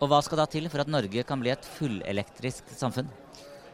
Og 0.01 0.09
Hva 0.11 0.19
skal 0.25 0.41
da 0.41 0.49
til 0.51 0.67
for 0.67 0.83
at 0.83 0.91
Norge 0.91 1.23
kan 1.23 1.39
bli 1.39 1.53
et 1.53 1.69
fullelektrisk 1.77 2.73
samfunn? 2.75 3.07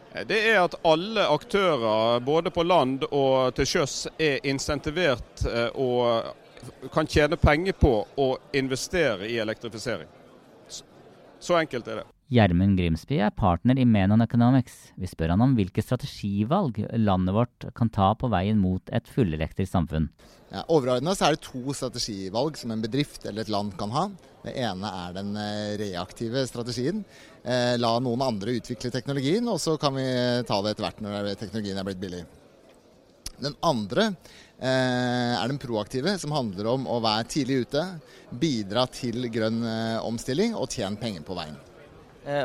Det 0.10 0.38
er 0.52 0.64
at 0.64 0.76
alle 0.84 1.28
aktører, 1.28 2.20
både 2.20 2.52
på 2.52 2.64
land 2.64 3.04
og 3.12 3.54
til 3.56 3.68
sjøs, 3.70 4.08
er 4.18 4.40
insentivert 4.48 5.44
eh, 5.46 5.70
og 5.78 6.90
kan 6.94 7.08
tjene 7.08 7.38
penger 7.38 7.78
på 7.78 7.94
å 8.18 8.30
investere 8.58 9.30
i 9.30 9.38
elektrifisering. 9.40 10.10
Så 11.40 11.56
enkelt 11.56 11.88
er 11.88 12.02
det. 12.02 12.08
Gjermund 12.30 12.78
Grimsby 12.78 13.18
er 13.26 13.32
partner 13.34 13.80
i 13.82 13.88
Menon 13.90 14.22
Economics. 14.22 14.92
Vi 15.02 15.08
spør 15.10 15.32
han 15.34 15.42
om 15.42 15.56
hvilke 15.58 15.82
strategivalg 15.82 16.78
landet 17.02 17.34
vårt 17.34 17.66
kan 17.74 17.90
ta 17.90 18.12
på 18.14 18.30
veien 18.30 18.60
mot 18.62 18.92
et 18.94 19.08
fullelektrisk 19.10 19.72
samfunn. 19.74 20.06
Ja, 20.54 20.62
Overordna 20.70 21.16
er 21.18 21.34
det 21.34 21.42
to 21.48 21.74
strategivalg 21.74 22.60
som 22.60 22.76
en 22.76 22.84
bedrift 22.84 23.26
eller 23.26 23.42
et 23.42 23.50
land 23.50 23.74
kan 23.80 23.94
ha. 23.96 24.04
Det 24.44 24.54
ene 24.62 24.92
er 25.04 25.16
den 25.18 25.32
eh, 25.42 25.74
reaktive 25.82 26.44
strategien. 26.46 27.02
Eh, 27.42 27.74
la 27.82 27.96
noen 27.98 28.22
andre 28.22 28.54
utvikle 28.60 28.92
teknologien, 28.94 29.50
og 29.50 29.58
så 29.62 29.74
kan 29.82 29.98
vi 29.98 30.06
ta 30.46 30.60
det 30.62 30.76
etter 30.76 30.86
hvert 30.86 31.02
når 31.02 31.32
teknologien 31.34 31.82
er 31.82 31.88
blitt 31.88 32.04
billig. 32.04 32.22
Den 33.40 33.56
andre 33.66 34.06
eh, 34.60 35.34
er 35.34 35.50
den 35.50 35.58
proaktive, 35.62 36.14
som 36.22 36.38
handler 36.38 36.70
om 36.76 36.86
å 36.86 37.00
være 37.02 37.26
tidlig 37.34 37.64
ute, 37.66 37.88
bidra 38.38 38.86
til 38.94 39.26
grønn 39.34 39.64
omstilling 40.06 40.54
og 40.54 40.70
tjene 40.70 41.02
penger 41.02 41.26
på 41.26 41.40
veien. 41.42 41.58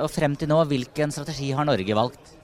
Og 0.01 0.09
frem 0.12 0.35
til 0.38 0.49
nå, 0.49 0.62
hvilken 0.70 1.12
strategi 1.12 1.51
har 1.53 1.66
Norge 1.68 1.97
valgt? 1.97 2.35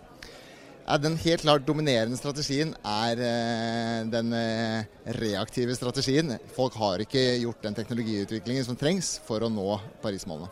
Ja, 0.91 0.97
den 0.99 1.15
helt 1.23 1.45
klart 1.45 1.67
dominerende 1.69 2.17
strategien 2.19 2.73
er 2.83 3.21
eh, 3.23 3.99
den 4.11 4.33
eh, 4.35 4.89
reaktive 5.21 5.77
strategien. 5.79 6.33
Folk 6.57 6.75
har 6.81 7.05
ikke 7.05 7.23
gjort 7.45 7.63
den 7.63 7.77
teknologiutviklingen 7.77 8.67
som 8.67 8.79
trengs 8.81 9.13
for 9.23 9.47
å 9.47 9.53
nå 9.53 9.77
Paris-målene. 10.03 10.51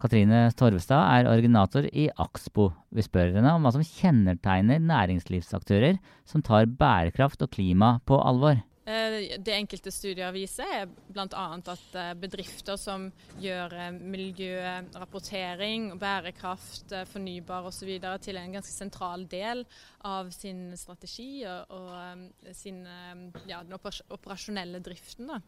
Katrine 0.00 0.44
Torvestad 0.56 1.02
er 1.18 1.28
originator 1.28 1.84
i 1.90 2.06
Axpo. 2.22 2.70
Vi 2.94 3.04
spør 3.04 3.34
henne 3.34 3.52
om 3.58 3.66
hva 3.66 3.74
som 3.74 3.84
kjennetegner 3.84 4.80
næringslivsaktører 4.88 5.98
som 6.24 6.44
tar 6.46 6.70
bærekraft 6.70 7.44
og 7.44 7.52
klima 7.52 7.96
på 8.08 8.16
alvor. 8.22 8.62
Eh, 8.88 9.36
det 9.38 9.52
enkelte 9.52 9.90
studier 9.92 10.32
viser, 10.32 10.68
er 10.72 10.86
bl.a. 10.88 11.42
at 11.58 11.96
eh, 11.98 12.14
bedrifter 12.16 12.78
som 12.80 13.10
gjør 13.36 13.74
eh, 13.76 13.98
miljørapportering, 14.14 15.90
bærekraft, 16.00 16.94
fornybar 17.10 17.68
osv. 17.68 17.90
til 18.24 18.40
en 18.40 18.54
ganske 18.56 18.72
sentral 18.72 19.26
del 19.28 19.66
av 20.08 20.30
sin 20.32 20.72
strategi 20.78 21.42
og, 21.44 22.30
sin, 22.54 22.80
ja, 23.50 23.60
den 23.66 23.74
operasjonelle 23.76 24.80
driften, 24.80 25.28
da, 25.28 25.40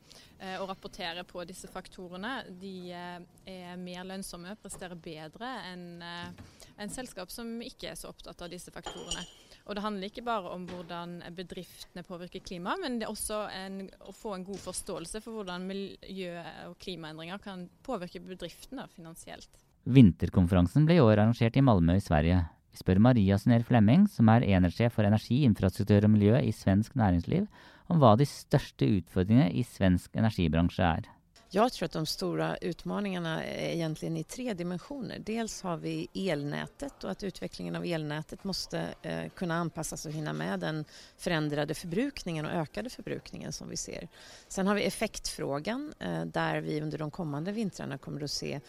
og 0.59 0.67
rapporterer 0.73 1.25
på 1.25 1.45
disse 1.49 1.71
faktorene, 1.71 2.43
de 2.61 2.91
er 2.93 3.79
mer 3.81 4.09
lønnsomme, 4.11 4.57
presterer 4.61 4.99
bedre 4.99 5.53
enn 5.71 6.03
en 6.03 6.93
selskap 6.93 7.31
som 7.33 7.61
ikke 7.63 7.93
er 7.93 8.01
så 8.01 8.11
opptatt 8.11 8.43
av 8.43 8.51
disse 8.53 8.75
faktorene. 8.75 9.23
Og 9.69 9.77
det 9.77 9.85
handler 9.85 10.11
ikke 10.11 10.25
bare 10.27 10.53
om 10.55 10.67
hvordan 10.69 11.19
bedriftene 11.37 12.05
påvirker 12.07 12.43
klimaet, 12.45 12.81
men 12.83 12.99
det 13.01 13.07
er 13.07 13.13
også 13.13 13.43
en, 13.55 13.83
å 14.07 14.15
få 14.17 14.35
en 14.37 14.47
god 14.47 14.63
forståelse 14.63 15.21
for 15.25 15.39
hvordan 15.39 15.67
miljø- 15.69 16.47
og 16.69 16.79
klimaendringer 16.83 17.43
kan 17.45 17.67
påvirke 17.87 18.23
bedriftene 18.25 18.89
finansielt. 18.95 19.51
Vinterkonferansen 19.91 20.89
ble 20.89 20.99
i 20.99 21.05
år 21.05 21.19
arrangert 21.19 21.57
i 21.57 21.65
Malmö 21.65 21.97
i 21.97 22.05
Sverige. 22.05 22.43
Vi 22.71 22.79
spør 22.79 23.01
Maria 23.03 23.39
Synér 23.41 23.65
Flemming, 23.67 24.07
som 24.09 24.29
er 24.31 24.47
enersjef 24.47 24.95
for 24.95 25.07
energi, 25.07 25.43
infrastruktur 25.47 26.07
og 26.07 26.13
miljø 26.13 26.39
i 26.39 26.53
svensk 26.55 26.95
næringsliv, 26.99 27.49
om 27.91 27.99
hva 27.99 28.15
de 28.19 28.29
største 28.29 28.87
utfordringene 29.01 29.51
i 29.51 29.65
svensk 29.67 30.15
energibransje 30.19 30.85
er. 30.87 31.09
Jag 31.53 31.73
tror 31.73 31.87
att 31.87 31.93
de 31.93 32.07
stora 32.07 32.57
utmaningarna 32.57 33.45
är 33.45 33.75
egentligen 33.75 34.17
i 34.17 34.25
tre 34.25 34.55
dimensioner. 34.55 35.19
Dels 35.19 35.63
har 35.63 35.77
vi 35.77 36.09
elnätet 36.15 37.05
och 37.05 37.11
att 37.11 37.23
utvecklingen 37.23 37.77
av 37.77 37.85
elnätet 37.85 38.45
måste 38.45 38.95
eh, 39.03 39.29
kunna 39.29 39.55
anpassas 39.55 40.07
och 40.07 40.13
hinna 40.13 40.33
med 40.33 40.61
den 40.61 40.85
förändrade 41.17 41.75
förbrukningen 41.75 42.47
och 42.47 42.53
ökade 42.53 42.91
förbrukningen 42.91 43.53
som 43.53 43.69
vi 43.69 43.77
ser. 43.77 44.09
Sen 44.49 44.67
har 44.67 44.75
vi 44.75 44.85
effektfrågan 44.85 45.95
eh, 45.99 46.25
där 46.25 46.61
vi 46.61 46.81
under 46.81 46.99
de 46.99 47.11
kommande 47.11 47.53
vintrarna 47.53 47.99
kommer 47.99 48.23
att 48.23 48.31
se 48.31 48.61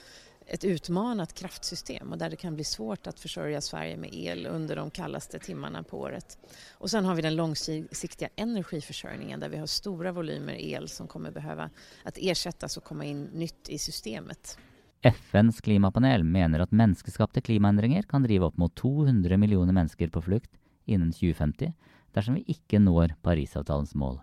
ett 0.51 0.63
utmanat 0.63 1.33
kraftsystem 1.33 2.11
och 2.11 2.17
där 2.17 2.29
det 2.29 2.35
kan 2.35 2.55
bli 2.55 2.63
svårt 2.63 3.07
att 3.07 3.19
försörja 3.19 3.61
Sverige 3.61 3.97
med 3.97 4.09
el 4.13 4.45
under 4.45 4.75
de 4.75 4.91
kallaste 4.91 5.39
timmarna 5.39 5.83
på 5.83 5.99
året. 5.99 6.37
Och 6.77 6.89
sen 6.89 7.05
har 7.05 7.15
vi 7.15 7.21
den 7.21 7.35
långsiktiga 7.35 8.29
energiförsörjningen 8.35 9.39
där 9.39 9.49
vi 9.49 9.57
har 9.57 9.65
stora 9.65 10.11
volymer 10.11 10.53
el 10.53 10.89
som 10.89 11.07
kommer 11.07 11.31
behöva 11.31 11.69
att 12.03 12.17
ersättas 12.17 12.77
och 12.77 12.83
komma 12.83 13.05
in 13.05 13.23
nytt 13.23 13.69
i 13.69 13.77
systemet. 13.77 14.57
FNs 15.01 15.61
klimapanel 15.61 16.23
mener 16.23 16.59
at 16.59 16.71
menneskeskapte 16.71 17.41
klimaendringer 17.41 18.03
kan 18.03 18.23
drive 18.23 18.45
opp 18.45 18.57
mot 18.57 18.75
200 18.75 19.37
millioner 19.37 19.73
mennesker 19.73 20.09
på 20.09 20.21
flukt 20.21 20.51
innen 20.85 21.13
2050 21.13 21.71
dersom 22.13 22.35
vi 22.35 22.43
ikke 22.47 22.79
når 22.79 23.15
Parisavtalens 23.23 23.95
mål. 23.95 24.19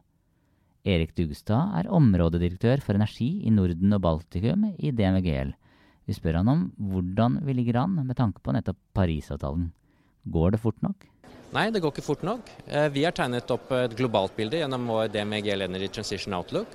Erik 0.84 1.16
Dugstad 1.16 1.72
er 1.80 1.88
områdedirektør 1.88 2.84
for 2.84 2.94
energi 2.94 3.40
i 3.48 3.50
Norden 3.50 3.96
og 3.96 4.04
Baltikum 4.04 4.68
i 4.76 4.92
DMGL, 4.92 5.56
vi 6.08 6.16
spør 6.16 6.40
han 6.40 6.48
om 6.48 6.64
hvordan 6.90 7.42
vi 7.44 7.54
ligger 7.58 7.82
an 7.82 8.00
med 8.00 8.16
tanke 8.16 8.40
på 8.40 8.54
nettopp 8.56 8.78
Parisavtalen. 8.96 9.68
Går 10.24 10.54
det 10.54 10.60
fort 10.62 10.80
nok? 10.84 11.04
Nei, 11.52 11.68
det 11.72 11.80
går 11.80 11.92
ikke 11.94 12.04
fort 12.04 12.24
nok. 12.24 12.48
Eh, 12.66 12.88
vi 12.92 13.04
har 13.04 13.14
tegnet 13.16 13.48
opp 13.52 13.70
et 13.76 13.94
globalt 13.96 14.34
bilde 14.36 14.60
gjennom 14.60 14.88
vår 14.88 15.08
DMGL 15.12 15.64
Energy 15.64 15.88
Transition 15.92 16.36
Outlook. 16.36 16.72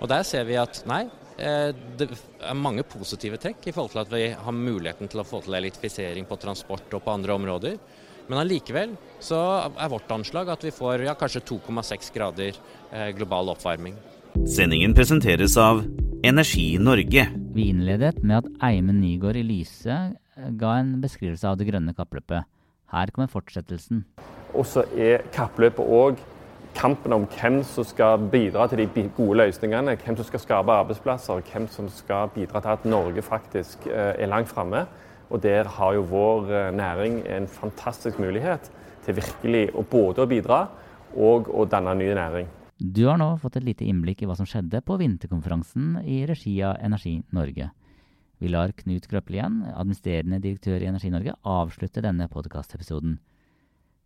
Og 0.00 0.10
der 0.10 0.22
ser 0.26 0.46
vi 0.48 0.58
at 0.58 0.80
nei, 0.86 1.04
eh, 1.38 1.70
det 1.98 2.08
er 2.10 2.58
mange 2.58 2.82
positive 2.86 3.38
trekk 3.42 3.66
i 3.66 3.74
forhold 3.74 3.94
til 3.94 4.02
at 4.04 4.14
vi 4.14 4.24
har 4.34 4.58
muligheten 4.58 5.10
til 5.10 5.22
å 5.22 5.26
få 5.26 5.42
til 5.44 5.58
elektrifisering 5.58 6.26
på 6.26 6.38
transport 6.42 6.90
og 6.94 7.02
på 7.02 7.14
andre 7.14 7.38
områder. 7.38 7.78
Men 8.26 8.42
allikevel 8.42 8.96
så 9.22 9.38
er 9.70 9.92
vårt 9.92 10.10
anslag 10.10 10.50
at 10.50 10.66
vi 10.66 10.74
får 10.74 11.06
ja, 11.06 11.14
kanskje 11.18 11.44
2,6 11.46 12.10
grader 12.14 12.58
eh, 12.90 13.10
global 13.18 13.54
oppvarming. 13.54 13.94
Sendingen 14.46 14.94
presenteres 14.94 15.54
av 15.58 15.84
Energi 16.24 16.78
Norge. 16.80 17.26
Vi 17.52 17.68
innledet 17.68 18.22
med 18.24 18.38
at 18.38 18.46
Eimen 18.64 19.00
Nygaard 19.00 19.36
i 19.36 19.42
Lyse 19.44 19.92
eh, 19.92 20.48
ga 20.56 20.78
en 20.80 20.94
beskrivelse 21.02 21.48
av 21.48 21.58
det 21.60 21.66
grønne 21.68 21.92
kappløpet. 21.96 22.46
Her 22.92 23.12
kommer 23.12 23.28
fortsettelsen. 23.28 24.04
Og 24.56 24.64
så 24.64 24.86
er 24.96 25.26
kappløpet 25.34 25.84
òg 25.84 26.22
kampen 26.76 27.12
om 27.12 27.26
hvem 27.36 27.60
som 27.68 27.84
skal 27.84 28.24
bidra 28.32 28.66
til 28.70 28.86
de 28.86 29.06
gode 29.16 29.42
løsningene. 29.42 29.98
Hvem 30.00 30.16
som 30.16 30.28
skal 30.30 30.44
skape 30.44 30.78
arbeidsplasser, 30.80 31.44
hvem 31.52 31.68
som 31.68 31.88
skal 31.92 32.32
bidra 32.34 32.64
til 32.64 32.74
at 32.74 32.88
Norge 32.88 33.22
faktisk 33.22 33.86
eh, 33.90 34.14
er 34.16 34.32
langt 34.32 34.48
framme. 34.48 34.86
Og 35.30 35.42
der 35.42 35.68
har 35.68 35.94
jo 35.94 36.08
vår 36.10 36.50
eh, 36.50 36.74
næring 36.74 37.26
en 37.28 37.48
fantastisk 37.48 38.18
mulighet 38.18 38.70
til 39.04 39.20
virkelig 39.20 39.68
både 39.90 40.24
å 40.24 40.30
bidra 40.30 40.66
og 41.16 41.52
å 41.52 41.68
danne 41.68 41.94
ny 41.98 42.14
næring. 42.16 42.55
Du 42.76 43.06
har 43.06 43.16
nå 43.16 43.30
fått 43.40 43.56
et 43.56 43.64
lite 43.64 43.86
innblikk 43.88 44.20
i 44.20 44.26
hva 44.28 44.34
som 44.36 44.44
skjedde 44.48 44.82
på 44.84 44.98
vinterkonferansen 45.00 45.94
i 46.04 46.18
regi 46.28 46.58
av 46.60 46.76
Energi 46.84 47.22
Norge. 47.32 47.70
Vi 48.36 48.50
lar 48.52 48.74
Knut 48.76 49.06
Krøppelien, 49.08 49.62
administrerende 49.72 50.42
direktør 50.44 50.84
i 50.84 50.90
Energi 50.90 51.08
Norge, 51.08 51.32
avslutte 51.40 52.04
denne 52.04 52.28
podkastepisoden. 52.28 53.16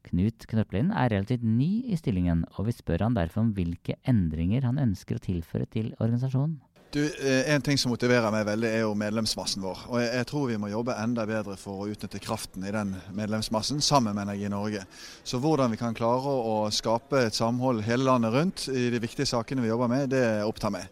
Knut 0.07 0.47
Knøppelien 0.47 0.93
er 0.95 1.11
relativt 1.11 1.43
ny 1.43 1.83
i 1.91 1.99
stillingen, 1.99 2.45
og 2.55 2.69
vi 2.69 2.77
spør 2.77 3.09
han 3.09 3.19
derfor 3.19 3.43
om 3.43 3.51
hvilke 3.59 3.99
endringer 4.07 4.69
han 4.69 4.79
ønsker 4.79 5.19
å 5.19 5.25
tilføre 5.25 5.67
til 5.67 5.91
organisasjonen. 5.99 6.61
Du, 6.92 7.05
eh, 7.05 7.55
En 7.55 7.62
ting 7.62 7.79
som 7.79 7.92
motiverer 7.92 8.33
meg 8.35 8.48
veldig, 8.48 8.66
er 8.66 8.81
jo 8.83 8.96
medlemsmassen 8.98 9.62
vår. 9.62 9.85
Og 9.92 10.00
jeg, 10.03 10.26
tror 10.26 10.48
vi 10.50 10.57
må 10.59 10.72
jobbe 10.72 10.96
enda 10.98 11.22
bedre 11.29 11.55
for 11.55 11.85
å 11.85 11.87
utnytte 11.92 12.18
kraften 12.18 12.66
i 12.66 12.72
den 12.74 12.96
medlemsmassen 13.14 13.79
sammen 13.79 14.16
med 14.16 14.26
Energi 14.26 14.50
Norge. 14.50 14.83
Så 15.22 15.38
hvordan 15.38 15.70
vi 15.70 15.79
kan 15.79 15.94
klare 15.94 16.35
å 16.35 16.66
skape 16.74 17.29
et 17.29 17.38
samhold 17.38 17.85
hele 17.87 18.09
landet 18.09 18.35
rundt 18.35 18.66
i 18.74 18.88
de 18.90 19.03
viktige 19.07 19.31
sakene 19.31 19.62
vi 19.62 19.70
jobber 19.70 19.92
med, 19.92 20.11
det 20.11 20.42
opptar 20.42 20.74
meg. 20.74 20.90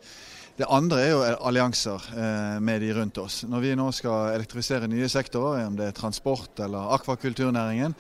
Det 0.58 0.70
andre 0.70 1.02
er 1.02 1.11
jo 1.11 1.26
allianser 1.50 2.08
eh, 2.14 2.56
med 2.62 2.82
de 2.87 2.94
rundt 2.94 3.18
oss. 3.18 3.42
Når 3.50 3.66
vi 3.66 3.76
nå 3.82 3.90
skal 3.94 4.37
elektrifisere 4.38 4.87
nye 4.90 5.11
sektorer, 5.11 5.66
om 5.66 5.82
det 5.82 5.90
er 5.90 5.98
transport 5.98 6.62
eller 6.62 6.94
akvakulturnæringen, 6.94 7.94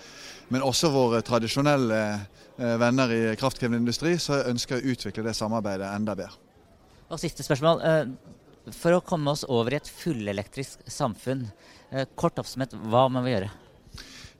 men 0.54 0.66
også 0.66 0.94
våre 0.94 1.26
tradisjonelle 1.26 2.02
eh, 2.14 2.74
venner 2.78 3.10
i 3.14 3.22
kraftkrevende 3.38 3.82
industri, 3.82 4.20
så 4.22 4.44
ønsker 4.46 4.78
jeg 4.78 4.86
å 4.86 4.94
utvikle 4.94 5.26
det 5.26 5.34
samarbeidet 5.38 5.90
enda 5.90 6.14
bedre. 6.14 6.47
Og 7.08 7.20
siste 7.20 7.44
spørsmål. 7.46 7.80
Eh, 7.84 8.72
for 8.76 8.96
å 8.96 9.04
komme 9.04 9.32
oss 9.32 9.46
over 9.48 9.72
i 9.72 9.78
et 9.78 9.88
fullelektrisk 9.88 10.82
samfunn, 10.92 11.46
eh, 11.90 12.04
kort 12.16 12.36
oppsummert, 12.36 12.76
hva 12.90 13.08
må 13.08 13.22
vi 13.24 13.32
gjøre? 13.32 13.50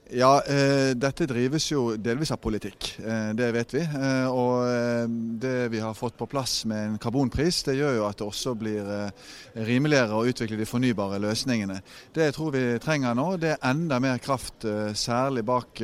Ja, 0.09 0.41
eh, 0.41 0.95
dette 0.97 1.27
drives 1.29 1.67
jo 1.69 1.91
delvis 2.01 2.31
av 2.33 2.39
politikk, 2.41 2.95
eh, 2.97 3.29
det 3.37 3.51
vet 3.53 3.73
vi. 3.75 3.81
Eh, 3.85 4.25
og 4.25 4.63
eh, 4.65 5.03
det 5.37 5.67
vi 5.69 5.81
har 5.83 5.93
fått 5.93 6.15
på 6.17 6.25
plass 6.25 6.63
med 6.65 6.79
en 6.81 6.95
karbonpris, 6.97 7.59
det 7.67 7.75
gjør 7.77 7.99
jo 7.99 8.07
at 8.07 8.17
det 8.17 8.25
også 8.25 8.55
blir 8.57 8.89
eh, 8.89 9.27
rimeligere 9.67 10.17
å 10.17 10.23
utvikle 10.25 10.57
de 10.57 10.65
fornybare 10.65 11.19
løsningene. 11.21 11.77
Det 12.15 12.25
jeg 12.25 12.35
tror 12.39 12.55
vi 12.55 12.63
trenger 12.81 13.13
nå, 13.13 13.27
det 13.37 13.51
er 13.53 13.67
enda 13.69 13.99
mer 14.01 14.17
kraft, 14.17 14.65
eh, 14.65 14.95
særlig 14.97 15.43
bak 15.45 15.83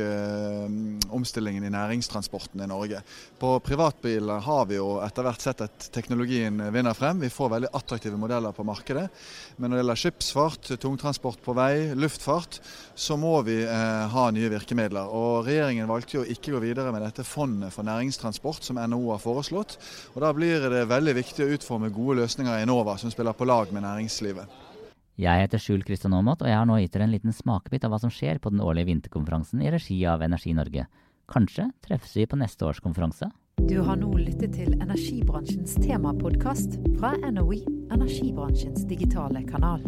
omstillingen 1.14 1.68
i 1.68 1.72
næringstransporten 1.72 2.64
i 2.66 2.70
Norge. 2.70 3.04
På 3.38 3.60
privatbiler 3.64 4.42
har 4.42 4.66
vi 4.66 4.80
jo 4.80 4.96
etter 5.06 5.28
hvert 5.28 5.46
sett 5.46 5.62
at 5.68 5.88
teknologien 5.94 6.58
vinner 6.74 6.98
frem. 6.98 7.22
Vi 7.22 7.30
får 7.30 7.54
veldig 7.54 7.72
attraktive 7.78 8.18
modeller 8.20 8.56
på 8.56 8.66
markedet. 8.66 9.06
Men 9.60 9.70
når 9.70 9.78
det 9.78 9.84
gjelder 9.84 10.02
skipsfart, 10.02 10.74
tungtransport 10.82 11.44
på 11.46 11.56
vei, 11.58 11.94
luftfart, 11.94 12.60
så 12.98 13.20
må 13.20 13.38
vi 13.46 13.62
ha 13.66 14.15
ha 14.16 14.30
nye 14.34 14.50
virkemidler. 14.52 15.12
Og 15.12 15.46
Regjeringen 15.48 15.90
valgte 15.90 16.20
jo 16.20 16.26
ikke 16.26 16.54
å 16.54 16.58
gå 16.58 16.66
videre 16.68 16.94
med 16.96 17.04
dette 17.06 17.26
fondet 17.28 17.74
for 17.76 17.88
næringstransport 17.88 18.66
som 18.66 18.80
NHO 18.80 19.12
har 19.14 19.24
foreslått. 19.24 19.78
Og 20.16 20.22
Da 20.24 20.32
blir 20.34 20.70
det 20.72 20.86
veldig 20.90 21.16
viktig 21.22 21.46
å 21.46 21.52
utforme 21.58 21.94
gode 21.94 22.22
løsninger 22.24 22.56
i 22.56 22.66
Enova 22.66 22.98
som 23.02 23.12
spiller 23.14 23.36
på 23.36 23.48
lag 23.48 23.72
med 23.76 23.86
næringslivet. 23.86 24.64
Jeg 25.16 25.46
heter 25.46 25.62
Skjul 25.64 25.86
Kristian 25.88 26.12
Aamodt, 26.12 26.42
og 26.44 26.50
jeg 26.50 26.58
har 26.60 26.68
nå 26.68 26.76
gitt 26.82 26.92
dere 26.92 27.06
en 27.08 27.14
liten 27.14 27.32
smakebit 27.32 27.86
av 27.88 27.94
hva 27.94 28.02
som 28.04 28.12
skjer 28.12 28.42
på 28.44 28.52
den 28.52 28.60
årlige 28.60 28.90
vinterkonferansen 28.90 29.62
i 29.64 29.72
regi 29.72 30.02
av 30.12 30.26
Energi 30.26 30.52
Norge. 30.58 30.90
Kanskje 31.32 31.70
treffes 31.88 32.18
vi 32.18 32.28
på 32.28 32.40
neste 32.42 32.68
års 32.68 32.84
konferanse? 32.84 33.32
Du 33.64 33.80
har 33.82 33.96
nå 33.96 34.12
lyttet 34.20 34.58
til 34.58 34.76
energibransjens 34.76 35.78
temapodkast 35.80 36.76
fra 37.00 37.16
NOE, 37.32 37.64
energibransjens 37.96 38.84
digitale 38.90 39.46
kanal. 39.48 39.88